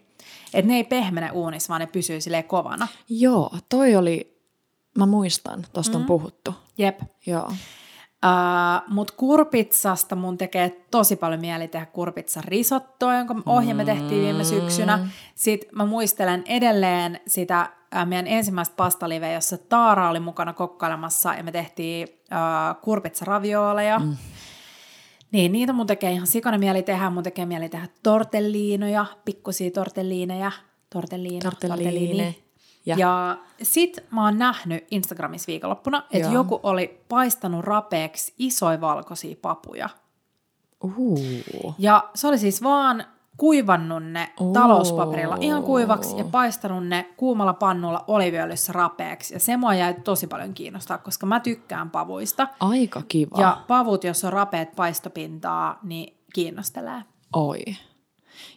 [0.53, 2.87] Että ne ei pehmene uunissa, vaan ne pysyy silleen kovana.
[3.09, 4.41] Joo, toi oli,
[4.97, 6.01] mä muistan, tosta mm.
[6.01, 6.53] on puhuttu.
[6.77, 6.99] Jep.
[7.25, 7.45] Joo.
[8.25, 14.21] Uh, Mutta kurpitsasta mun tekee tosi paljon mieli tehdä kurpitsan risottoa, jonka ohje me tehtiin
[14.21, 15.09] viime syksynä.
[15.35, 17.69] Sitten mä muistelen edelleen sitä
[18.05, 23.99] meidän ensimmäistä pastaliveä, jossa Taara oli mukana kokkailemassa ja me tehtiin uh, kurpitsaravioaleja.
[23.99, 24.17] Mm.
[25.31, 27.09] Niin, niitä mun tekee ihan sikana mieli tehdä.
[27.09, 30.51] Mun tekee mieli tehdä tortelliinoja, pikkusia tortelliineja.
[30.89, 32.35] Tortelliino, Tortelliine.
[32.85, 32.95] Ja.
[32.97, 36.33] Ja, sit mä oon nähnyt Instagramissa viikonloppuna, että Joo.
[36.33, 39.89] joku oli paistanut rapeeksi isoja valkoisia papuja.
[40.83, 41.75] Uh.
[41.77, 43.05] Ja se oli siis vaan
[43.41, 44.53] kuivannut ne Oo.
[44.53, 49.33] talouspaperilla ihan kuivaksi ja paistanut ne kuumalla pannulla oliviöljyssä rapeeksi.
[49.33, 52.47] Ja se mua jäi tosi paljon kiinnostaa, koska mä tykkään pavuista.
[52.59, 53.41] Aika kiva.
[53.41, 57.03] Ja pavut, jos on rapeat paistopintaa, niin kiinnostelee.
[57.33, 57.59] Oi.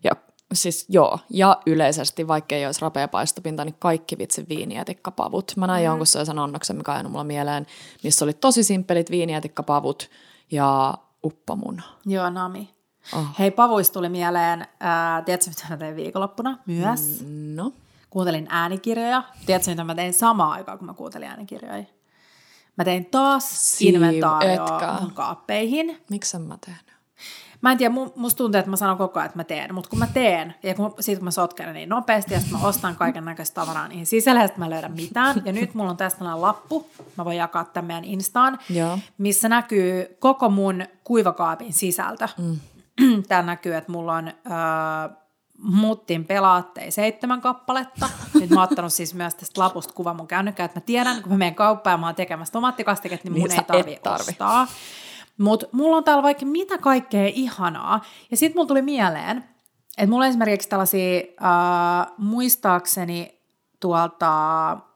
[0.02, 0.12] Ja
[0.52, 5.52] siis joo, ja yleisesti, vaikka ei olisi rapea paistopinta, niin kaikki vitsi viinietikkapavut.
[5.56, 5.86] Mä näin mm.
[5.86, 7.66] jonkun sellaisen annoksen, mikä on mulla mieleen,
[8.02, 10.10] missä oli tosi simppelit viinietikkapavut
[10.50, 11.82] ja uppamuna.
[12.06, 12.73] Joo, Nami.
[13.12, 13.26] Oh.
[13.38, 17.20] Hei, pavuista tuli mieleen, ää, tiedätkö mitä mä tein viikonloppuna myös?
[17.26, 17.56] Mm.
[17.56, 17.72] No,
[18.10, 19.22] Kuuntelin äänikirjoja.
[19.46, 21.84] Tiedätkö mitä mä tein samaan aikaan, kun mä kuuntelin äänikirjoja?
[22.76, 26.00] Mä tein taas Siiv, inventaarioa mun kaappeihin.
[26.10, 26.84] miksi mä tehnyt?
[27.60, 29.90] Mä en tiedä, mu- musta tuntuu, että mä sanon koko ajan, että mä teen, mutta
[29.90, 32.96] kun mä teen, ja kun, sit kun mä sotken niin nopeasti, ja sitten mä ostan
[32.96, 35.42] kaiken näköistä tavaraa niihin sisälle, ja sit mä en löydä mitään.
[35.44, 38.98] Ja nyt mulla on tästä tällainen lappu, mä voin jakaa tämän meidän Instaan, Joo.
[39.18, 42.28] missä näkyy koko mun kuivakaapin sisältö.
[42.38, 42.56] Mm.
[43.28, 44.34] Täällä näkyy, että mulla on äh,
[45.58, 48.08] muttin pelaatteja seitsemän kappaletta.
[48.40, 51.32] Nyt mä oon ottanut siis myös tästä lapusta kuvan mun kännykkään, että mä tiedän, kun
[51.32, 54.30] mä menen kauppaan ja mä oon tekemässä tomaattikastiketta, niin mun Niin ei tarvi, tarvi.
[54.30, 54.66] ostaa.
[55.38, 58.00] Mutta mulla on täällä vaikka mitä kaikkea ihanaa.
[58.30, 59.44] Ja sitten mulla tuli mieleen,
[59.98, 63.40] että mulla on esimerkiksi tällaisia, äh, muistaakseni
[63.80, 64.30] tuolta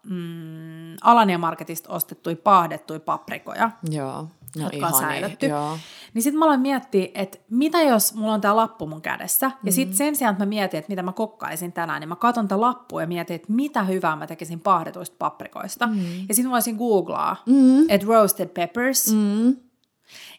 [0.04, 4.28] mm, Alania Marketista ostettuja paahdettuja paprikoja, Joo.
[4.56, 5.46] No jotka on säilytty.
[5.46, 5.78] Joo.
[6.14, 9.50] Niin sitten mä aloin miettiä, että mitä jos mulla on tämä lappu mun kädessä, ja
[9.50, 9.72] Mm-hmm.
[9.72, 12.60] sitten sen sijaan, että mä mietin, että mitä mä kokkaisin tänään, niin mä katson tätä
[12.60, 15.86] lappua ja mietin, että mitä hyvää mä tekisin paahdetuista paprikoista.
[15.86, 16.02] Mm-hmm.
[16.02, 16.24] Mm.
[16.28, 17.90] Ja sitten voisin googlaa, mm.
[17.90, 19.56] että roasted peppers, mm.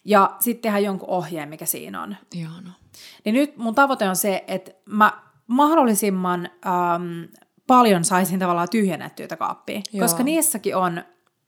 [0.06, 2.16] ja sitten tehdä jonkun ohjeen, mikä siinä on.
[2.36, 2.74] Ihana.
[3.26, 5.14] Niin nyt mun tavoite on se, että mä
[5.48, 7.28] mahdollisimman äm,
[7.68, 10.02] paljon saisin tavallaan tyhjennettyä tätä kaappia, Joo.
[10.02, 11.04] koska niissäkin on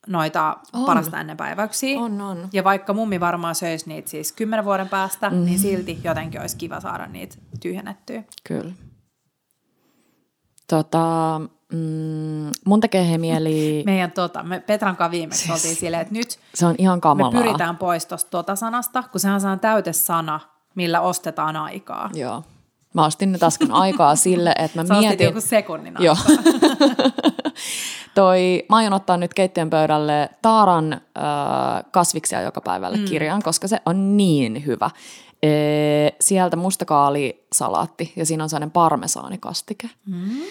[0.08, 0.86] noita On.
[0.86, 2.00] parasta ennen päiväyksiä.
[2.00, 2.50] On, on.
[2.54, 5.46] Ja vaikka mummi varmaan söisi niitä siis kymmenen vuoden päästä, mm.
[5.46, 8.24] niin silti jotenkin olisi kiva saada niitä tyhjennettyä.
[8.44, 8.72] Kyllä.
[10.68, 11.42] Tota,
[11.74, 15.52] mm, mun tekee he mieli, Meidän tota, me Petran kanssa viimeksi siis...
[15.52, 17.42] oltiin silleen, että nyt se on ihan me kamalaa.
[17.42, 20.40] pyritään pois tuosta tota-sanasta, kun sehän on täytesana,
[20.76, 22.10] millä ostetaan aikaa.
[22.14, 22.44] Joo.
[22.94, 25.26] Mä ostin nyt äsken aikaa sille, että mä Sä mietin...
[25.26, 26.18] joku sekunnin Joo.
[28.16, 31.02] Toi, mä aion ottaa nyt keittiön pöydälle Taaran äh,
[31.92, 33.06] kasviksia joka päivälle mm.
[33.06, 34.90] kirjan, koska se on niin hyvä.
[35.44, 39.90] Ee, sieltä mustakaalisalaatti ja siinä on sellainen parmesaanikastike.
[40.06, 40.42] Mm.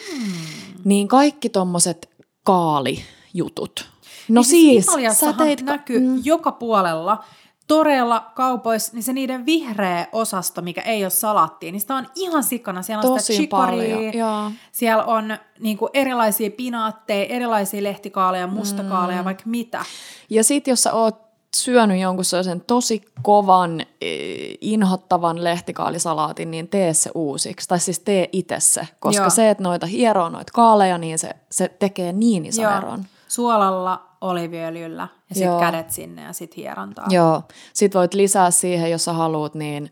[0.84, 2.10] Niin kaikki tommoset
[2.44, 3.88] kaalijutut.
[4.28, 5.62] No siis, sä Italiassahan teit...
[5.62, 6.20] näkyy mm.
[6.24, 7.24] joka puolella,
[7.70, 12.44] toreilla, kaupoissa, niin se niiden vihreä osasto, mikä ei ole salattia, niin sitä on ihan
[12.44, 12.82] sikana.
[12.82, 14.50] Siellä on Tosi sitä chicoria, joo.
[14.72, 19.24] siellä on niin kuin erilaisia pinaatteja, erilaisia lehtikaaleja, mustakaaleja, mm.
[19.24, 19.84] vaikka mitä.
[20.30, 21.20] Ja sit jos sä oot
[21.56, 27.68] syönyt jonkun sellaisen tosi kovan, eh, inhottavan lehtikaalisalaatin, niin tee se uusiksi.
[27.68, 29.30] Tai siis tee itse se, koska Joo.
[29.30, 32.76] se, että noita hieroo noita kaaleja, niin se, se tekee niin ison Joo.
[32.76, 33.04] eron.
[33.30, 35.60] Suolalla, oliviöljyllä ja sitten Joo.
[35.60, 37.06] kädet sinne ja sitten hierontaa.
[37.10, 37.42] Joo.
[37.72, 39.90] Sitten voit lisää siihen, jos sä haluat, niin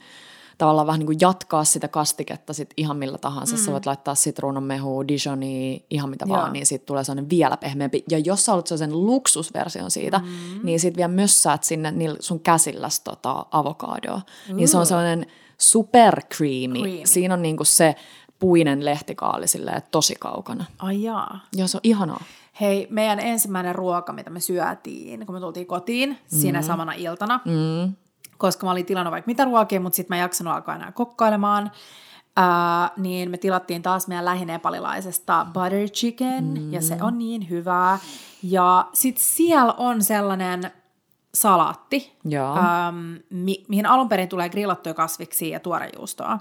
[0.58, 3.56] tavallaan vähän niin kuin jatkaa sitä kastiketta sit ihan millä tahansa.
[3.56, 3.62] Mm.
[3.62, 6.36] Sä voit laittaa sitruunanmehua, dijonia, ihan mitä Joo.
[6.36, 8.04] vaan, niin siitä tulee sellainen vielä pehmeämpi.
[8.10, 10.60] Ja jos sä haluat sellaisen luksusversion siitä, mm.
[10.62, 14.20] niin sit vielä mössäät sinne sun käsilläs tota avokadoa.
[14.52, 15.26] Niin se on sellainen
[15.58, 16.78] super creamy.
[16.78, 17.00] Creamy.
[17.06, 17.94] Siinä on niinku se
[18.38, 20.64] puinen lehtikaali silleen tosi kaukana.
[20.78, 21.40] Ai jaa.
[21.56, 22.24] Ja se on ihanaa.
[22.60, 26.16] Hei, meidän ensimmäinen ruoka, mitä me syötiin, kun me tultiin kotiin mm.
[26.38, 27.94] siinä samana iltana, mm.
[28.38, 31.70] koska mä olin tilannut vaikka mitä ruokia, mutta sitten mä en jaksanut alkaa enää kokkailemaan,
[32.36, 36.72] ää, niin me tilattiin taas meidän lähinepalilaisesta butter chicken, mm.
[36.72, 37.98] ja se on niin hyvää.
[38.42, 40.70] Ja sitten siellä on sellainen
[41.40, 42.16] salaatti,
[42.88, 46.38] äm, mi- mihin alun perin tulee grillattuja kasviksia ja tuorejuustoa.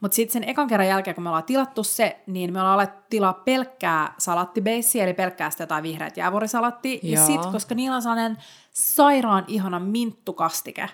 [0.00, 3.02] Mutta sitten sen ekan kerran jälkeen, kun me ollaan tilattu se, niin me ollaan alettu
[3.10, 6.98] tilaa pelkkää salattibeissiä, eli pelkkää sitä jotain vihreät jäävuorisalattia.
[7.02, 7.26] Ja Joo.
[7.26, 8.36] sitten, koska niillä on sellainen
[8.70, 10.88] sairaan ihana minttukastike,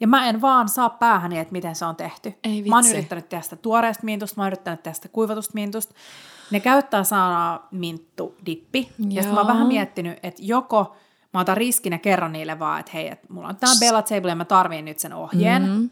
[0.00, 2.34] ja mä en vaan saa päähäni, että miten se on tehty.
[2.44, 2.96] Ei Mä oon vitsi.
[2.96, 5.94] yrittänyt tehdä sitä tuoreesta mintusta, mä oon yrittänyt tehdä sitä kuivatusta mintusta.
[6.50, 8.92] Ne käyttää sanaa minttudippi.
[8.98, 10.96] Ja sitten mä oon vähän miettinyt, että joko
[11.34, 14.30] mä otan riskin ja kerron niille vaan, että hei, että mulla on tämä Bella Table
[14.30, 15.62] ja mä tarviin nyt sen ohjeen.
[15.62, 15.90] Mm-hmm.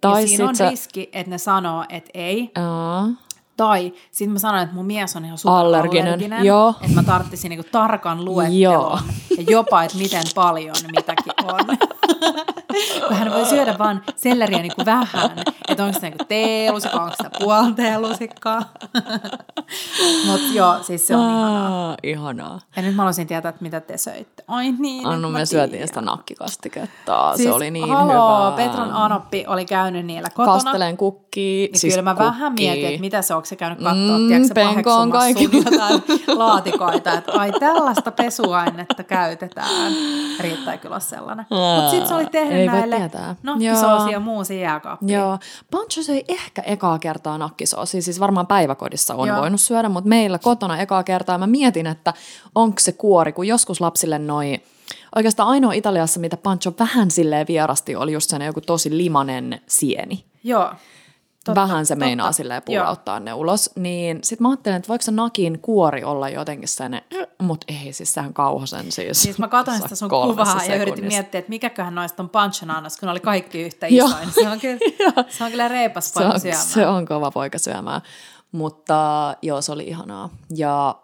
[0.00, 0.70] Tai ja siinä on sä...
[0.70, 2.50] riski, että ne sanoo, että ei.
[2.54, 3.08] Aa.
[3.56, 6.74] Tai sitten mä sanoin, että mun mies on ihan superallerginen, Joo.
[6.80, 8.98] että mä tarttisin niinku tarkan luettelon Joo.
[9.36, 11.60] ja jopa, että miten paljon mitäkin on.
[13.08, 15.30] Kun hän voi syödä vaan selleriä niinku vähän,
[15.68, 18.62] että onko se niinku teelusikka, onko se puoli teelusikkaa.
[20.26, 21.96] Mutta joo, siis se on ihanaa.
[22.02, 22.58] ihanaa.
[22.76, 24.44] Ja nyt mä haluaisin tietää, että mitä te söitte.
[24.48, 27.32] Ai niin, Annu, me syötiin sitä nakkikastiketta.
[27.36, 28.56] Siis, se oli niin haloo, hyvä.
[28.56, 30.52] Petron Anoppi oli käynyt niillä kotona.
[30.52, 31.66] Kasteleen kukkii.
[31.68, 32.24] Niin siis kyllä mä kukki.
[32.26, 35.48] vähän mietin, että mitä se onko se käynyt katsoa, Mm, tiedätkö, penkoon kaikki.
[35.52, 36.02] jotain
[36.38, 39.92] laatikoita, että ai tällaista pesuainetta käytetään.
[40.40, 41.46] Riittää kyllä sellainen.
[41.50, 43.36] Mutta sitten se oli tehnyt Ei voi tietää.
[43.42, 45.10] nakkisoosia ja muusia jääkaappiin.
[45.10, 45.38] Joo.
[45.70, 49.40] Pancho söi ehkä ekaa kertaa nakkisoosia, siis varmaan päiväkodissa on Joo.
[49.40, 52.14] voinut syödä, mutta meillä kotona ekaa kertaa mä mietin, että
[52.54, 54.60] onko se kuori, kun joskus lapsille noi,
[55.16, 60.24] oikeastaan ainoa Italiassa, mitä Pancho vähän silleen vierasti, oli just sen joku tosi limanen sieni.
[60.44, 60.72] Joo.
[61.46, 62.04] Totta, vähän se totta.
[62.04, 63.70] meinaa silleen pulauttaa ne ulos.
[63.76, 67.02] Niin sit mä ajattelin, että voiko se nakin kuori olla jotenkin sen,
[67.42, 69.22] mutta ei, siis sehän kauhosen siis.
[69.22, 71.02] Siis mä katsoin sitä sun kuvaa ja yritin sekunnissa.
[71.02, 74.30] miettiä, että mikäköhän noista on Panchon annos, kun ne oli kaikki yhtä isoin.
[74.34, 74.78] Se on kyllä,
[75.28, 76.64] se on kyllä reipas se poika on, syömään.
[76.64, 78.00] se on kova poika syömään.
[78.52, 80.28] Mutta joo, se oli ihanaa.
[80.56, 80.96] Ja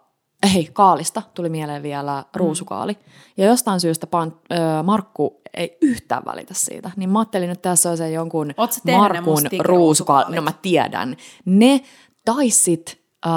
[0.53, 2.97] hei, kaalista tuli mieleen vielä ruusukaali.
[3.37, 6.91] Ja jostain syystä pan, ö, Markku ei yhtään välitä siitä.
[6.95, 8.53] Niin mä ajattelin nyt tässä on se jonkun
[8.97, 10.35] Markun ruusukaali.
[10.35, 11.17] No mä tiedän.
[11.45, 11.81] Ne
[12.25, 13.31] tai sit äh,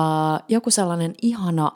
[0.48, 1.72] joku sellainen ihana,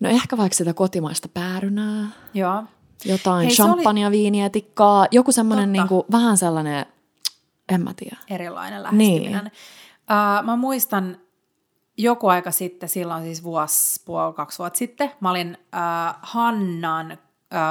[0.00, 2.62] no ehkä vaikka sitä kotimaista päärynää, Joo.
[3.04, 5.82] jotain Hei, se oli- viiniä, tikkaa, joku semmoinen Totta.
[5.82, 6.86] niinku, vähän sellainen,
[7.68, 8.16] en mä tiedä.
[8.30, 9.44] erilainen lähestyminen.
[9.44, 9.52] Niin.
[10.40, 11.16] Uh, mä muistan
[12.02, 17.18] joku aika sitten, silloin siis vuosi, puoli, kaksi vuotta sitten, mä olin uh, Hannan uh,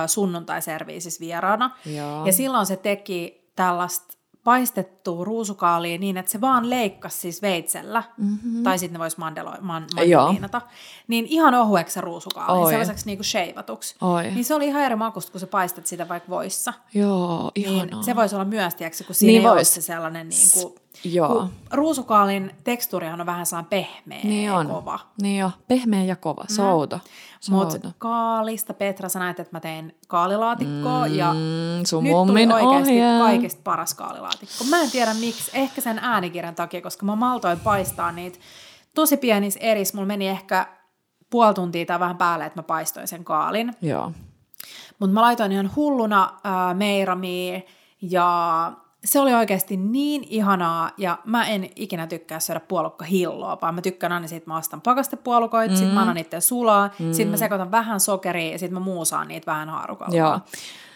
[0.08, 1.72] sunnuntaiserviisissä vieraana.
[1.86, 2.26] Joo.
[2.26, 8.64] Ja silloin se teki tällaista paistettua ruusukaalia niin, että se vaan leikkasi siis veitsellä, mm-hmm.
[8.64, 10.62] tai sitten ne vois mandelo, man, mandeliinata,
[11.08, 12.70] niin ihan ohueksi se ruusukaali, Oi.
[12.70, 13.96] sellaiseksi niinku sheivatuksi.
[14.02, 14.24] Oi.
[14.24, 16.74] Niin se oli ihan eri makusta, kun sä paistat sitä vaikka voissa.
[16.94, 17.86] Joo, ihanaa.
[17.86, 19.58] Niin se voisi olla myös, tiedätkö, kun siinä Niin niin ei vois.
[19.58, 21.30] ole se sellainen, niin kuin, Joo.
[21.30, 24.68] kun ruusukaalin tekstuurihan on vähän sellainen pehmeä Niin on.
[24.68, 25.00] kova.
[25.22, 26.96] Niin jo, pehmeä ja kova, se on outo.
[26.96, 31.36] On Mutta kaalista, Petra, sä näet, että mä tein kaalilaatikkoa mm, ja
[31.88, 33.20] sun nyt tuli oikeasti ohje.
[33.20, 34.64] kaikista paras kaalilaatikko.
[34.70, 38.40] Mä en tiedä miksi, ehkä sen äänikirjan takia, koska mä maltoin paistaa niitä
[38.96, 39.98] tosi pienissä erissä.
[39.98, 40.68] Mulla meni ehkä
[41.30, 43.74] puoli tuntia tai vähän päälle, että mä paistoin sen kaalin.
[43.82, 44.12] Joo.
[45.00, 47.62] Mutta mä laitoin ihan hulluna äh, meiramia
[48.02, 48.72] ja
[49.06, 54.12] se oli oikeasti niin ihanaa ja mä en ikinä tykkää syödä puolukkahilloa, vaan mä tykkään
[54.12, 55.78] aina siitä, että mä ostan pakastepuolukoita, mm.
[55.78, 57.14] sit mä annan niiden sulaa, mm.
[57.14, 60.16] sit mä sekoitan vähän sokeria ja sit mä muusaan niitä vähän haarukalla.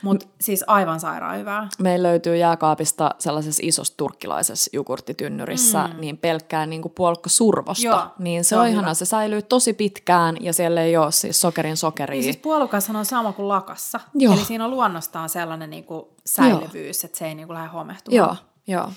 [0.04, 0.14] Joo.
[0.14, 1.68] Mutta siis aivan sairaan hyvää.
[1.80, 5.99] Meillä löytyy jääkaapista sellaisessa isossa turkkilaisessa jogurttitynnyrissä mm.
[5.99, 7.86] niin pelkkää niin kuin puolukka survosta.
[7.86, 8.93] Joo, niin se, se on on ihanaa, hyvä.
[8.93, 12.14] se säilyy tosi pitkään ja siellä ei ole siis sokerin sokeria.
[12.14, 13.99] Niin siis puolukashan on sama kuin lakassa.
[14.16, 14.34] Joo.
[14.34, 18.18] Eli siinä on luonnostaan sellainen niinku säilyvyys, että se ei niinku lähde homehtumaan.
[18.18, 18.36] Joo,
[18.68, 18.91] joo.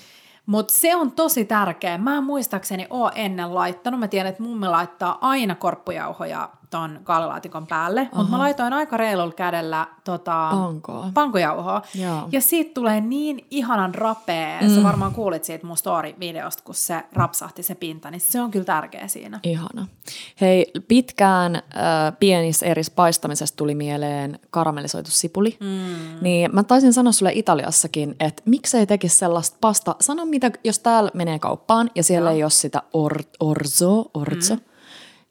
[0.45, 1.97] Mutta se on tosi tärkeä.
[1.97, 3.99] Mä en muistaakseni oo ennen laittanut.
[3.99, 8.09] Mä tiedän, että mummi laittaa aina korppujauhoja ton kaalilaatikon päälle.
[8.13, 10.51] Mutta mä laitoin aika reilulla kädellä tota,
[11.13, 11.81] pankojauhoa.
[11.95, 12.29] Joo.
[12.31, 14.61] Ja siitä tulee niin ihanan rapea.
[14.61, 14.75] Mm.
[14.75, 18.11] Sä varmaan kuulit siitä mun story-videosta, kun se rapsahti se pinta.
[18.11, 19.39] Niin se on kyllä tärkeä siinä.
[19.43, 19.87] Ihana.
[20.41, 21.61] Hei, pitkään äh,
[22.19, 25.57] pienissä eri paistamisessa tuli mieleen karamellisoitu sipuli.
[25.59, 26.17] Mm.
[26.21, 29.95] Niin mä taisin sanoa sulle Italiassakin, että miksei tekisi sellaista pasta.
[29.99, 32.35] Sano mitä, jos täällä menee kauppaan ja siellä Joo.
[32.35, 34.61] ei ole sitä or, orzo, orzo, mm.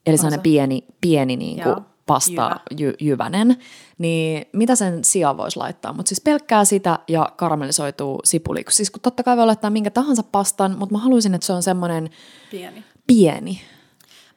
[0.06, 1.76] Eli sellainen pieni, pieni niin kuin
[2.06, 3.56] pasta jy, jyvänen,
[3.98, 5.92] niin mitä sen sijaan voisi laittaa?
[5.92, 8.64] Mutta siis pelkkää sitä ja karamellisoituu sipuli.
[8.68, 11.62] Siis kun totta kai voi laittaa minkä tahansa pastan, mutta mä haluaisin, että se on
[11.62, 12.10] semmoinen
[12.50, 12.84] Pieni.
[13.06, 13.60] pieni.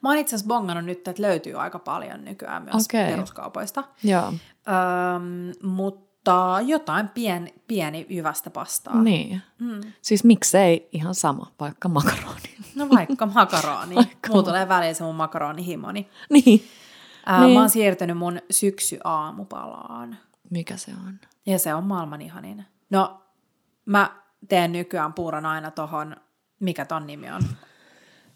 [0.02, 3.10] Mä oon itse asiassa bongannut nyt, että löytyy aika paljon nykyään myös Okei.
[3.10, 3.84] peruskaupoista.
[4.04, 4.26] Joo.
[4.26, 6.09] Öm, mutta
[6.66, 9.02] jotain pien, pieni jyvästä pastaa.
[9.02, 9.42] Niin.
[9.58, 9.80] Mm.
[10.02, 12.56] Siis miksei ihan sama, vaikka makaroni.
[12.74, 13.94] No vaikka makaroni.
[14.04, 16.08] Vaikka Mulla tulee väliin se mun makaronihimoni.
[16.30, 16.64] niin.
[17.26, 17.54] Ää, Niin.
[17.54, 20.16] Mä oon siirtynyt mun syksyaumupalaan.
[20.50, 21.20] Mikä se on?
[21.46, 22.64] Ja se on maailman ihanin.
[22.90, 23.22] No,
[23.86, 24.10] mä
[24.48, 26.16] teen nykyään puuron aina tohon,
[26.60, 27.42] mikä ton nimi on?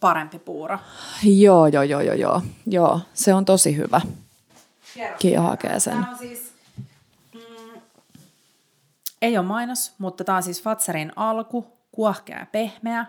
[0.00, 0.78] Parempi puuro.
[1.22, 2.42] Joo, joo, joo, joo, joo.
[2.66, 4.00] Joo, se on tosi hyvä.
[5.18, 6.00] Kiia hakee sen.
[6.02, 6.43] Tää on siis,
[9.24, 12.98] ei ole mainos, mutta tää on siis Fatserin alku, kuohkea ja pehmeä,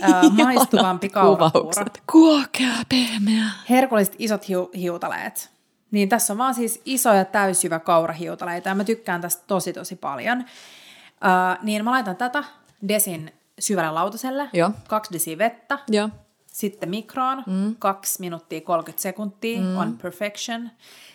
[0.00, 1.84] ää, maistuvampi kaurapuuro.
[2.12, 3.44] Kuokea pehmeä.
[3.70, 5.50] Herkulliset isot hiu- hiutaleet.
[5.90, 9.96] Niin tässä on vaan siis iso ja täysjyvä kaurahiutaleita ja mä tykkään tästä tosi tosi
[9.96, 10.38] paljon.
[10.38, 12.44] Uh, niin mä laitan tätä
[12.88, 14.70] desin syvälle lautaselle, Joo.
[14.88, 16.08] kaksi desi vettä, Joo.
[16.46, 17.76] sitten mikroon, mm.
[17.78, 19.76] 2 minuuttia 30 sekuntia mm.
[19.76, 20.70] on perfection.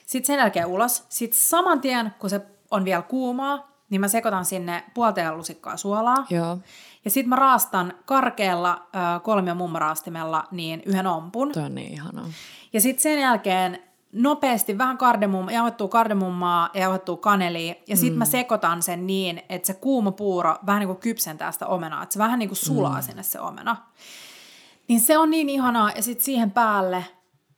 [0.05, 1.05] Sitten sen jälkeen ulos.
[1.09, 6.25] Sitten saman tien, kun se on vielä kuumaa, niin mä sekoitan sinne puolta lusikkaa suolaa.
[6.29, 6.57] Joo.
[7.05, 8.87] Ja sitten mä raastan karkealla
[9.23, 11.51] kolmio mummaraastimella niin yhden ompun.
[11.51, 12.25] Toi on niin ihanaa.
[12.73, 13.79] Ja sitten sen jälkeen
[14.13, 17.75] nopeasti vähän kardemum, jauhettua kardemummaa ja jauhettua kanelia.
[17.87, 18.19] Ja sitten mm.
[18.19, 22.03] mä sekoitan sen niin, että se kuuma puuro vähän niin kuin kypsentää sitä omenaa.
[22.03, 23.01] Että se vähän niin kuin sulaa mm.
[23.01, 23.75] sinne se omena.
[24.87, 25.91] Niin se on niin ihanaa.
[25.95, 27.05] Ja sitten siihen päälle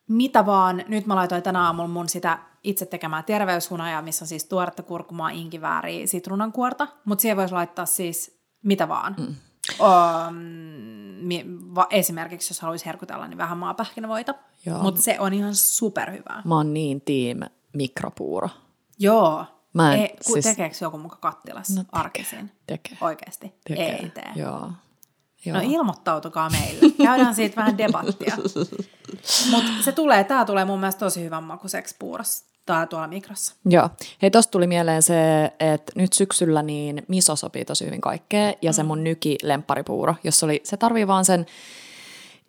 [0.08, 0.84] mitä vaan.
[0.88, 5.30] Nyt mä laitoin tänä aamulla mun sitä itse tekemää terveyshunajaa, missä on siis tuoretta kurkumaa,
[5.30, 6.88] inkivääriä, sitruunankuorta.
[7.06, 9.16] Mutta siihen voisi laittaa siis mitä vaan.
[9.20, 9.36] Mm.
[9.80, 14.34] Um, va, esimerkiksi jos haluaisi herkutella, niin vähän maapähkinävoita.
[14.82, 16.42] Mutta se on ihan superhyvää.
[16.46, 17.40] Mä oon niin tiim
[17.74, 18.50] mikropuuro.
[19.00, 19.46] Joo.
[19.74, 22.52] Mä en, Ei, ku, siis- Tekeekö joku muka kattilassa No no, arkisin?
[22.68, 22.98] tekee.
[23.02, 23.54] Oikeasti?
[23.68, 23.96] Tekee.
[23.96, 24.32] Ei tee.
[24.36, 24.72] Joo.
[25.46, 25.58] Joo.
[25.58, 26.94] No ilmoittautukaa meille.
[27.04, 28.38] Käydään siitä vähän debattia.
[29.52, 32.46] Mutta se tulee, tää tulee mun mielestä tosi hyvän makuiseksi puurossa.
[32.72, 33.56] Tai tuolla mikrossa.
[33.66, 33.90] Joo.
[34.22, 38.56] Hei, tosta tuli mieleen se, että nyt syksyllä niin miso sopii tosi hyvin kaikkeen.
[38.62, 41.46] Ja se mun nyki lempparipuuro, jos oli, se tarvii vaan sen,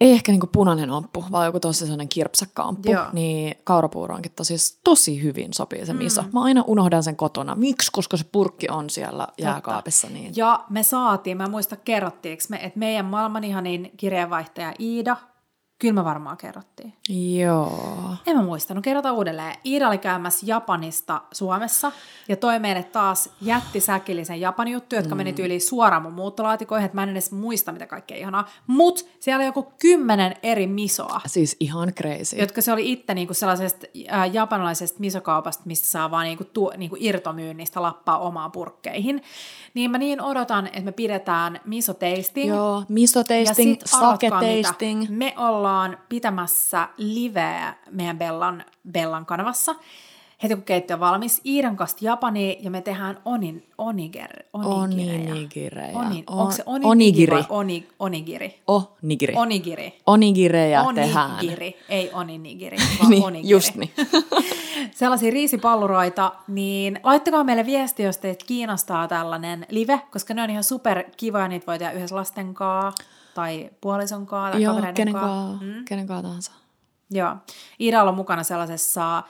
[0.00, 2.92] ei ehkä niinku punainen amppu, vaan joku tosi sellainen kirpsakka amppu.
[2.92, 3.04] Joo.
[3.12, 4.54] Niin kaurapuuro onkin tosi,
[4.84, 6.24] tosi hyvin sopii se miso.
[6.32, 7.54] Mä aina unohdan sen kotona.
[7.54, 7.92] Miksi?
[7.92, 10.08] Koska se purkki on siellä jääkaapissa.
[10.08, 10.32] Niin.
[10.36, 15.16] Ja me saatiin, mä muista kerrottiinko me, että meidän maailman ihanin kirjeenvaihtaja Iida,
[15.82, 16.92] kyllä me varmaan kerrottiin.
[17.38, 18.14] Joo.
[18.26, 19.54] En mä muista, no kerrotaan uudelleen.
[19.64, 21.92] Iida oli käymässä Japanista Suomessa
[22.28, 25.16] ja toi meille taas jättisäkillisen Japanin juttu, jotka mm.
[25.16, 28.48] meni tyyliin suoraan mun muuttolaatikoihin, että mä en edes muista mitä kaikkea ihanaa.
[28.66, 32.36] Mut siellä oli joku kymmenen eri misoa, Siis ihan crazy.
[32.36, 36.96] jotka se oli itse niinku sellaisesta äh, japanilaisesta misokaupasta, mistä saa vaan niinku, tu, niinku
[36.98, 39.22] irtomyynnistä lappaa omaan purkkeihin.
[39.74, 42.48] Niin mä niin odotan, että me pidetään miso-tasting.
[42.48, 45.06] Joo, miso tasting, sake tasting.
[45.08, 45.71] Me ollaan
[46.08, 49.74] pitämässä liveä meidän Bellan, Bellan kanavassa.
[50.42, 55.30] Heti kun keittiö on valmis, Iidan kanssa Japaniin ja me tehdään onin, oniger, onigirejä.
[55.32, 55.98] Onigirejä.
[55.98, 57.32] Onin, O- onko se onigiri, onigiri.
[57.32, 58.60] vai oni, onigiri?
[58.66, 59.34] Onigiri.
[59.36, 59.98] Onigiri.
[60.06, 61.30] Onigirejä tehdään.
[61.30, 63.50] Onigiri, ei oninigiri, vaan Niin, onigiri.
[63.52, 63.90] just niin.
[64.94, 70.64] Sellaisia riisipalluroita, niin laittakaa meille viesti, jos teitä kiinnostaa tällainen live, koska ne on ihan
[70.64, 71.04] super
[71.48, 73.04] niitä voi tehdä yhdessä lasten kanssa
[73.34, 75.28] tai puolison kanssa tai Joo, kavereiden kenen kanssa.
[75.28, 75.84] kaa, mm.
[75.84, 76.52] kenen kaa tahansa.
[77.10, 77.36] Joo.
[77.80, 79.22] Iidalla on mukana sellaisessa,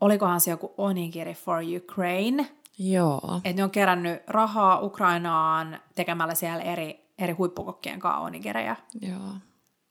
[0.00, 2.48] olikohan se joku Onigiri for Ukraine,
[2.78, 3.40] Joo.
[3.44, 9.18] että ne on kerännyt rahaa Ukrainaan tekemällä siellä eri, eri huippukokkien kanssa onigirejä, Joo.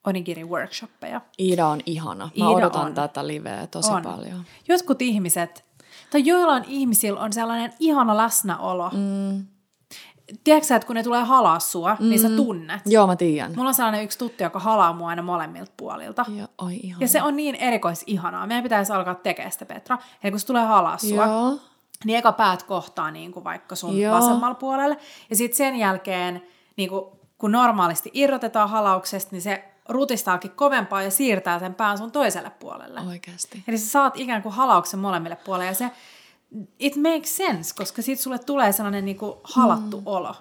[0.07, 1.21] onigiri workshoppeja.
[1.39, 2.25] Iida on ihana.
[2.25, 2.93] Mä Iida odotan on.
[2.93, 4.03] tätä liveä tosi On.
[4.03, 4.43] paljon.
[4.67, 5.65] Jotkut ihmiset,
[6.11, 8.89] tai joillain ihmisillä on sellainen ihana läsnäolo.
[8.89, 9.45] Mm.
[10.43, 12.09] Tiedätkö sä, että kun ne tulee halaa sua, mm.
[12.09, 12.81] niin sä tunnet.
[12.85, 13.53] Joo, mä tiedän.
[13.55, 16.25] Mulla on sellainen yksi tuttu, joka halaa mua aina molemmilta puolilta.
[16.37, 17.01] Joo, oi ihana.
[17.01, 18.47] Ja se on niin erikois ihanaa.
[18.47, 19.97] Meidän pitäisi alkaa tekemään sitä, Petra.
[20.23, 21.57] Eli kun se tulee halaa sua, Joo.
[22.05, 24.15] niin eka päät kohtaa niin kuin vaikka sun Joo.
[24.15, 24.95] vasemmalla puolella.
[25.29, 26.43] Ja sitten sen jälkeen,
[26.77, 27.05] niin kuin,
[27.37, 33.01] kun normaalisti irrotetaan halauksesta, niin se rutistaakin kovempaa ja siirtää sen pään sun toiselle puolelle.
[33.07, 33.63] Oikeasti.
[33.67, 35.91] Eli sä saat ikään kuin halauksen molemmille puolelle ja se,
[36.79, 40.07] it makes sense, koska siitä sulle tulee sellainen niin kuin halattu mm.
[40.07, 40.35] olo.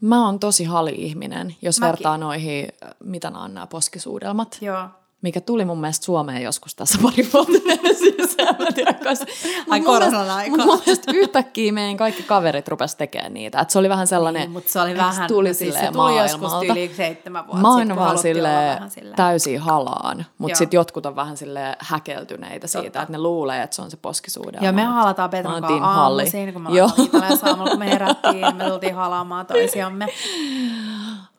[0.00, 1.92] Mä oon tosi hali-ihminen, jos Mäkin.
[1.92, 2.68] vertaa noihin,
[3.04, 4.58] mitä nämä on nämä poskisuudelmat.
[4.60, 4.88] Joo.
[5.22, 7.52] Mikä tuli mun mielestä Suomeen joskus tässä pari vuotta
[8.38, 8.94] en mä tiedä.
[9.70, 13.60] Ai koronan mut Mun mielestä yhtäkkiä meidän kaikki kaverit rupes tekemään niitä.
[13.60, 14.42] Et se oli vähän sellainen...
[14.42, 17.96] Niin, mutta se oli vähän, tuli siis se tuli joskus yli seitsemän vuotta Mä oon
[17.96, 18.48] vaan sille
[19.16, 23.02] täysin halaan, mutta sitten jotkut on vähän sille häkeltyneitä siitä, Totta.
[23.02, 24.66] että ne luulee, että se on se poskisuudelma.
[24.66, 26.68] Joo, me halataan Petran kanssa aamuisin, kun me
[27.42, 30.08] aamulla, kun me herättiin, me tultiin halaamaan toisiamme.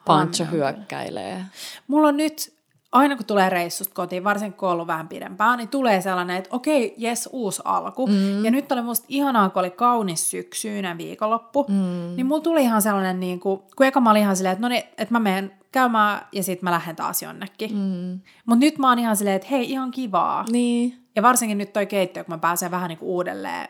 [0.05, 1.45] Pancho hyökkäilee.
[1.87, 2.53] Mulla on nyt,
[2.91, 6.49] aina kun tulee reissusta kotiin, varsinkin kun on ollut vähän pidempään, niin tulee sellainen, että
[6.55, 8.07] okei, jes, uusi alku.
[8.07, 8.45] Mm.
[8.45, 12.15] Ja nyt oli musta ihanaa, kun oli kaunis syksyinen viikonloppu, mm.
[12.15, 14.69] niin mulla tuli ihan sellainen, niin kuin, kun eka mä olin ihan silleen, että no
[14.69, 17.75] niin, että mä menen käymään ja sitten mä lähden taas jonnekin.
[17.75, 18.19] Mm.
[18.45, 20.45] Mutta nyt mä oon ihan silleen, että hei, ihan kivaa.
[20.51, 21.07] Niin.
[21.15, 23.69] Ja varsinkin nyt toi keittiö, kun mä pääsen vähän niin kuin uudelleen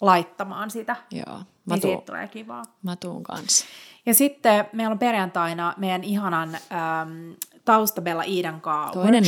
[0.00, 2.62] laittamaan sitä, Joo, mä, niin tuun, siitä tulee kivaa.
[2.82, 3.64] mä tuun kanssa.
[4.06, 7.34] Ja sitten meillä on perjantaina meidän ihanan äm,
[7.66, 9.24] taustabella Iidan kanssa Toinen.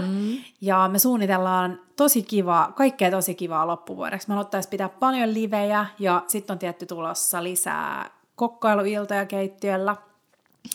[0.00, 0.36] Mm.
[0.60, 4.28] Ja me suunnitellaan tosi kivaa, kaikkea tosi kivaa loppuvuodeksi.
[4.28, 9.96] Me haluttaisiin pitää paljon livejä ja sitten on tietty tulossa lisää kokkailuiltoja keittiöllä.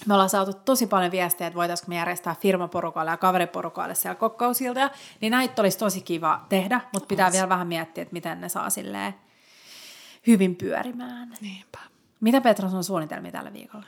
[0.06, 4.90] Me ollaan saatu tosi paljon viestejä, että voitaisiinko me järjestää firmaporukalle ja kaveriporukalle siellä kokkausilta.
[5.22, 7.34] Niin näitä olisi tosi kiva tehdä, mutta pitää Ois.
[7.34, 9.14] vielä vähän miettiä, että miten ne saa silleen
[10.28, 11.34] hyvin pyörimään.
[11.42, 11.80] Niinpä.
[12.20, 13.86] Mitä Petra on suunnitelmia tällä viikolla?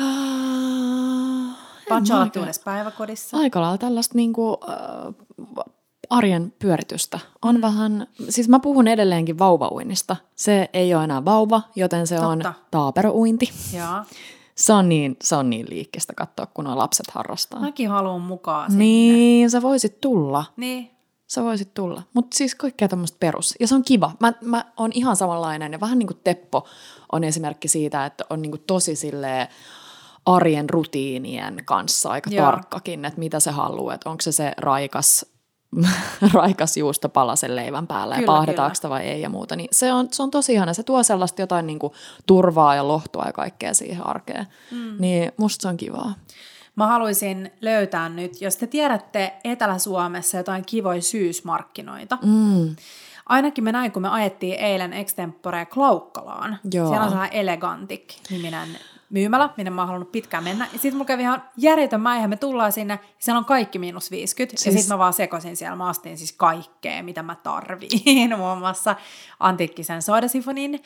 [0.00, 1.56] Uh,
[1.88, 3.36] Pancho uudessa päiväkodissa.
[3.36, 5.64] Aika lailla tällaista niinku, uh,
[6.10, 7.18] arjen pyöritystä.
[7.42, 7.60] On mm.
[7.60, 10.16] vähän, siis mä puhun edelleenkin vauvauinnista.
[10.34, 12.28] Se ei ole enää vauva, joten se Totta.
[12.28, 13.50] on taaperouinti.
[13.72, 14.04] Ja.
[14.54, 17.60] Se on niin, se on niin liikkeestä katsoa, kun nuo lapset harrastaa.
[17.60, 18.84] Mäkin haluan mukaan sinne.
[18.84, 20.44] Niin, sä voisit tulla.
[20.56, 20.90] Niin.
[21.26, 22.02] Sä voisit tulla.
[22.14, 23.54] Mutta siis kaikkea tämmöistä perus.
[23.60, 24.12] Ja se on kiva.
[24.20, 25.72] Mä, mä oon ihan samanlainen.
[25.72, 26.66] Ja vähän niin kuin Teppo
[27.12, 29.48] on esimerkki siitä, että on niin kuin tosi silleen
[30.26, 32.44] arjen rutiinien kanssa aika Joo.
[32.44, 33.94] tarkkakin, että mitä se haluaa.
[33.94, 35.26] Että onko se se raikas
[36.34, 39.56] raikas juusto palasen leivän päällä kyllä, ja paahdetaanko sitä vai ei ja muuta.
[39.56, 40.74] Niin se, on, se on tosi ihana.
[40.74, 41.92] Se tuo sellaista jotain niin kuin
[42.26, 44.46] turvaa ja lohtua ja kaikkea siihen arkeen.
[44.70, 44.96] Mm.
[44.98, 46.14] Niin musta se on kivaa.
[46.76, 52.18] Mä haluaisin löytää nyt, jos te tiedätte Etelä-Suomessa jotain kivoja syysmarkkinoita.
[52.22, 52.76] Mm.
[53.26, 56.58] Ainakin me näin, kun me ajettiin eilen Extempore Klaukkalaan.
[56.72, 56.88] Joo.
[56.88, 58.68] Siellä on sellainen Elegantic-niminen
[59.12, 60.64] myymälä, minne mä oon halunnut pitkään mennä.
[60.72, 64.10] Ja sitten mulla kävi ihan järjetön mäihä, me tullaan sinne, ja siellä on kaikki miinus
[64.10, 64.56] 50.
[64.56, 64.66] Siis...
[64.66, 68.96] Ja sitten mä vaan sekosin siellä, mä astin siis kaikkea, mitä mä tarviin, muun muassa
[69.40, 70.82] antiikkisen soidasifonin.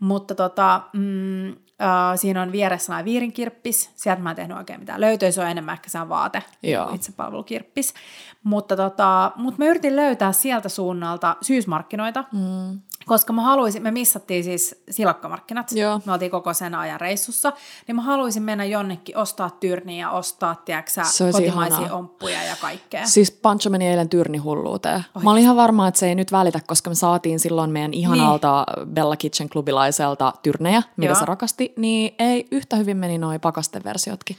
[0.00, 3.90] Mutta tota, mm, Uh, siinä on vieressä sellainen viirinkirppis.
[3.94, 6.90] Sieltä mä en tehnyt oikein mitään löytöä, se on enemmän ehkä sen vaate, Joo.
[6.94, 7.94] itsepalvelukirppis.
[8.42, 12.80] Mutta tota, mut mä yritin löytää sieltä suunnalta syysmarkkinoita, mm.
[13.08, 16.00] Koska mä haluaisin, me missattiin siis silakkamarkkinat, Joo.
[16.04, 17.52] me oltiin koko sen ajan reissussa,
[17.86, 21.02] niin mä haluaisin mennä jonnekin ostaa tyrniä ja ostaa, tiedätkö
[21.32, 21.98] kotimaisia ihanaa.
[21.98, 23.06] omppuja ja kaikkea.
[23.06, 24.94] Siis Pancho meni eilen tyrnihulluuteen.
[24.96, 25.24] Oikein.
[25.24, 28.66] Mä olin ihan varma, että se ei nyt välitä, koska me saatiin silloin meidän ihanalta
[28.76, 28.88] niin.
[28.88, 31.18] Bella Kitchen klubilaiselta tyrnejä, mitä Joo.
[31.18, 34.36] se rakasti, niin ei yhtä hyvin meni noi pakasteversiotkin.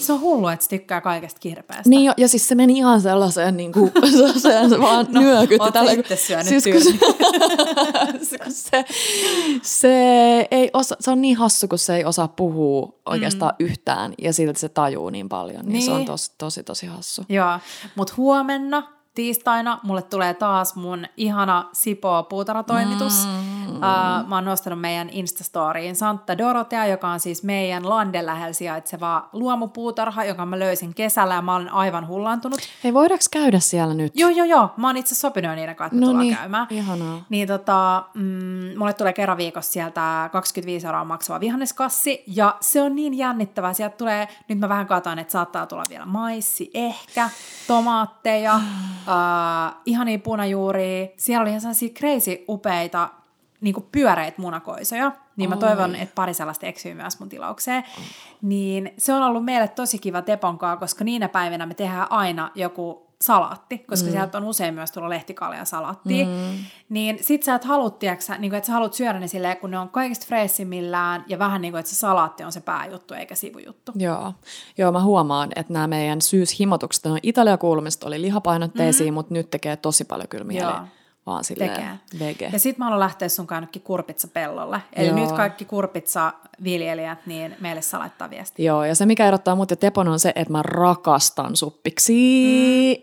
[0.00, 1.90] Se on hullu, että se tykkää kaikesta kirpeästä.
[1.90, 3.92] Niin jo, ja siis se meni ihan sellaiseen, niin kuin,
[4.38, 5.72] se, se vaan no, nyökytti.
[5.72, 6.80] Tällä, itse syönyt siis, kun
[8.52, 8.84] se,
[9.62, 13.66] se, ei osa, se on niin hassu, kun se ei osaa puhua oikeastaan mm.
[13.66, 15.82] yhtään, ja silti se tajuu niin paljon, niin, niin.
[15.82, 16.06] se on niin.
[16.06, 17.24] tosi, tosi, tosi hassu.
[17.28, 17.58] Joo,
[17.96, 18.82] mutta huomenna
[19.14, 23.26] tiistaina mulle tulee taas mun ihana Sipo puutarhatoimitus.
[23.26, 23.61] Mm.
[23.68, 29.28] Uh, mä oon nostanut meidän Instastoriin Santa Dorotea, joka on siis meidän landen lähellä sijaitseva
[29.32, 32.60] luomupuutarha, joka mä löysin kesällä ja mä olen aivan hullantunut.
[32.84, 34.12] Hei, voidaanko käydä siellä nyt?
[34.16, 34.70] Joo, joo, joo.
[34.76, 36.66] Mä oon itse sopinut niiden kanssa, että no niin, käymään.
[36.70, 37.24] ihanaa.
[37.28, 42.96] Niin tota, mm, mulle tulee kerran viikossa sieltä 25 euroa maksava vihanneskassi, ja se on
[42.96, 43.72] niin jännittävää.
[43.72, 47.30] Sieltä tulee, nyt mä vähän katoin, että saattaa tulla vielä maissi, ehkä,
[47.66, 51.06] tomaatteja, uh, ihania punajuuria.
[51.16, 53.08] Siellä oli ihan sellaisia crazy upeita
[53.62, 57.84] niin kuin pyöreitä munakoisoja, niin mä toivon, että pari sellaista eksyy myös mun tilaukseen.
[58.42, 63.12] Niin se on ollut meille tosi kiva Teponkaa, koska niinä päivinä me tehdään aina joku
[63.22, 64.12] salaatti, koska mm.
[64.12, 66.26] sieltä on usein myös tullut lehtikalja salaattia.
[66.26, 66.58] Mm.
[66.88, 69.70] Niin sit sä et halua, tiiäksä, niin kuin, että sä haluat syödä ne silleen, kun
[69.70, 73.34] ne on kaikista freessimmillään ja vähän niin kuin, että se salaatti on se pääjuttu eikä
[73.34, 73.92] sivujuttu.
[73.94, 74.32] Joo,
[74.78, 79.14] Joo mä huomaan, että nämä meidän syyshimotukset, on Italia-kuulumista oli lihapainotteisia, mm.
[79.14, 80.86] mutta nyt tekee tosi paljon kyllä Joo
[81.26, 82.50] vaan silleen vege.
[82.52, 84.82] Ja sit mä haluan lähteä sun ainakin kurpitsa pellolle.
[84.92, 85.16] Eli Joo.
[85.16, 86.32] nyt kaikki kurpitsa
[86.64, 88.66] viljelijät, niin meille saa laittaa viestiä.
[88.66, 92.12] Joo, ja se mikä erottaa mut ja Tepon on se, että mä rakastan suppiksi,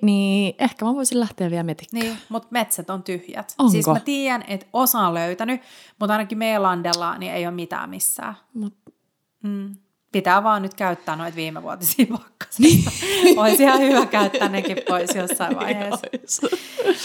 [0.01, 0.05] mm.
[0.05, 2.05] niin ehkä mä voisin lähteä vielä metikkään.
[2.05, 3.55] Niin, mutta metsät on tyhjät.
[3.57, 3.71] Onko?
[3.71, 5.61] Siis mä tiedän, että osa on löytänyt,
[5.99, 8.35] mutta ainakin meidän landella niin ei ole mitään missään.
[8.53, 8.73] Mut.
[9.43, 9.75] Mm.
[10.11, 12.91] Pitää vaan nyt käyttää noita viimevuotisia pakkasia.
[13.37, 16.07] Olisi ihan hyvä käyttää nekin pois jossain vaiheessa.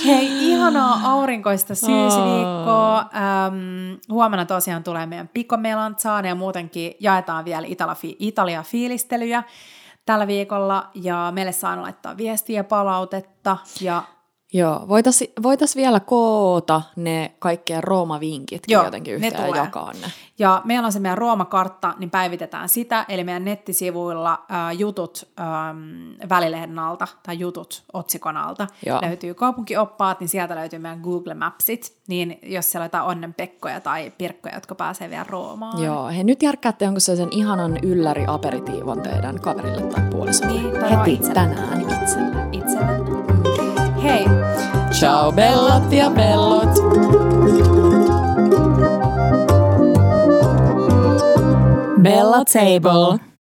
[0.06, 2.98] Hei, ihanaa aurinkoista syysviikkoa.
[2.98, 7.66] Ähm, huomenna tosiaan tulee meidän pikomelantsaan ja muutenkin jaetaan vielä
[8.18, 9.42] Italia-fiilistelyjä
[10.06, 10.90] tällä viikolla.
[10.94, 13.56] Ja meille saa laittaa viestiä ja palautetta.
[13.80, 14.02] Ja
[14.56, 20.12] Joo, voitaisiin voitais vielä koota ne kaikkien Rooma-vinkit jotenkin yhteen ja jakaa ne.
[20.38, 26.28] Ja meillä on se meidän Rooma-kartta, niin päivitetään sitä, eli meidän nettisivuilla äh, jutut ähm,
[26.28, 29.00] välilehden alta, tai jutut otsikon alta, Joo.
[29.02, 34.12] löytyy kaupunkioppaat, niin sieltä löytyy meidän Google Mapsit, niin jos siellä on jotain onnenpekkoja tai
[34.18, 35.82] pirkkoja, jotka pääsee vielä Roomaan.
[35.82, 40.52] Joo, he nyt järkkäätte jonkun sen ihanan ylläri aperitiivon teidän kaverille tai puolisolle.
[40.52, 41.34] Niin, Heti itselle.
[41.34, 42.48] tänään itselle.
[42.52, 43.33] Itselle.
[44.04, 44.28] Hei!
[44.92, 46.76] Ciao bellat ja bellot!
[51.96, 53.33] Bella Table.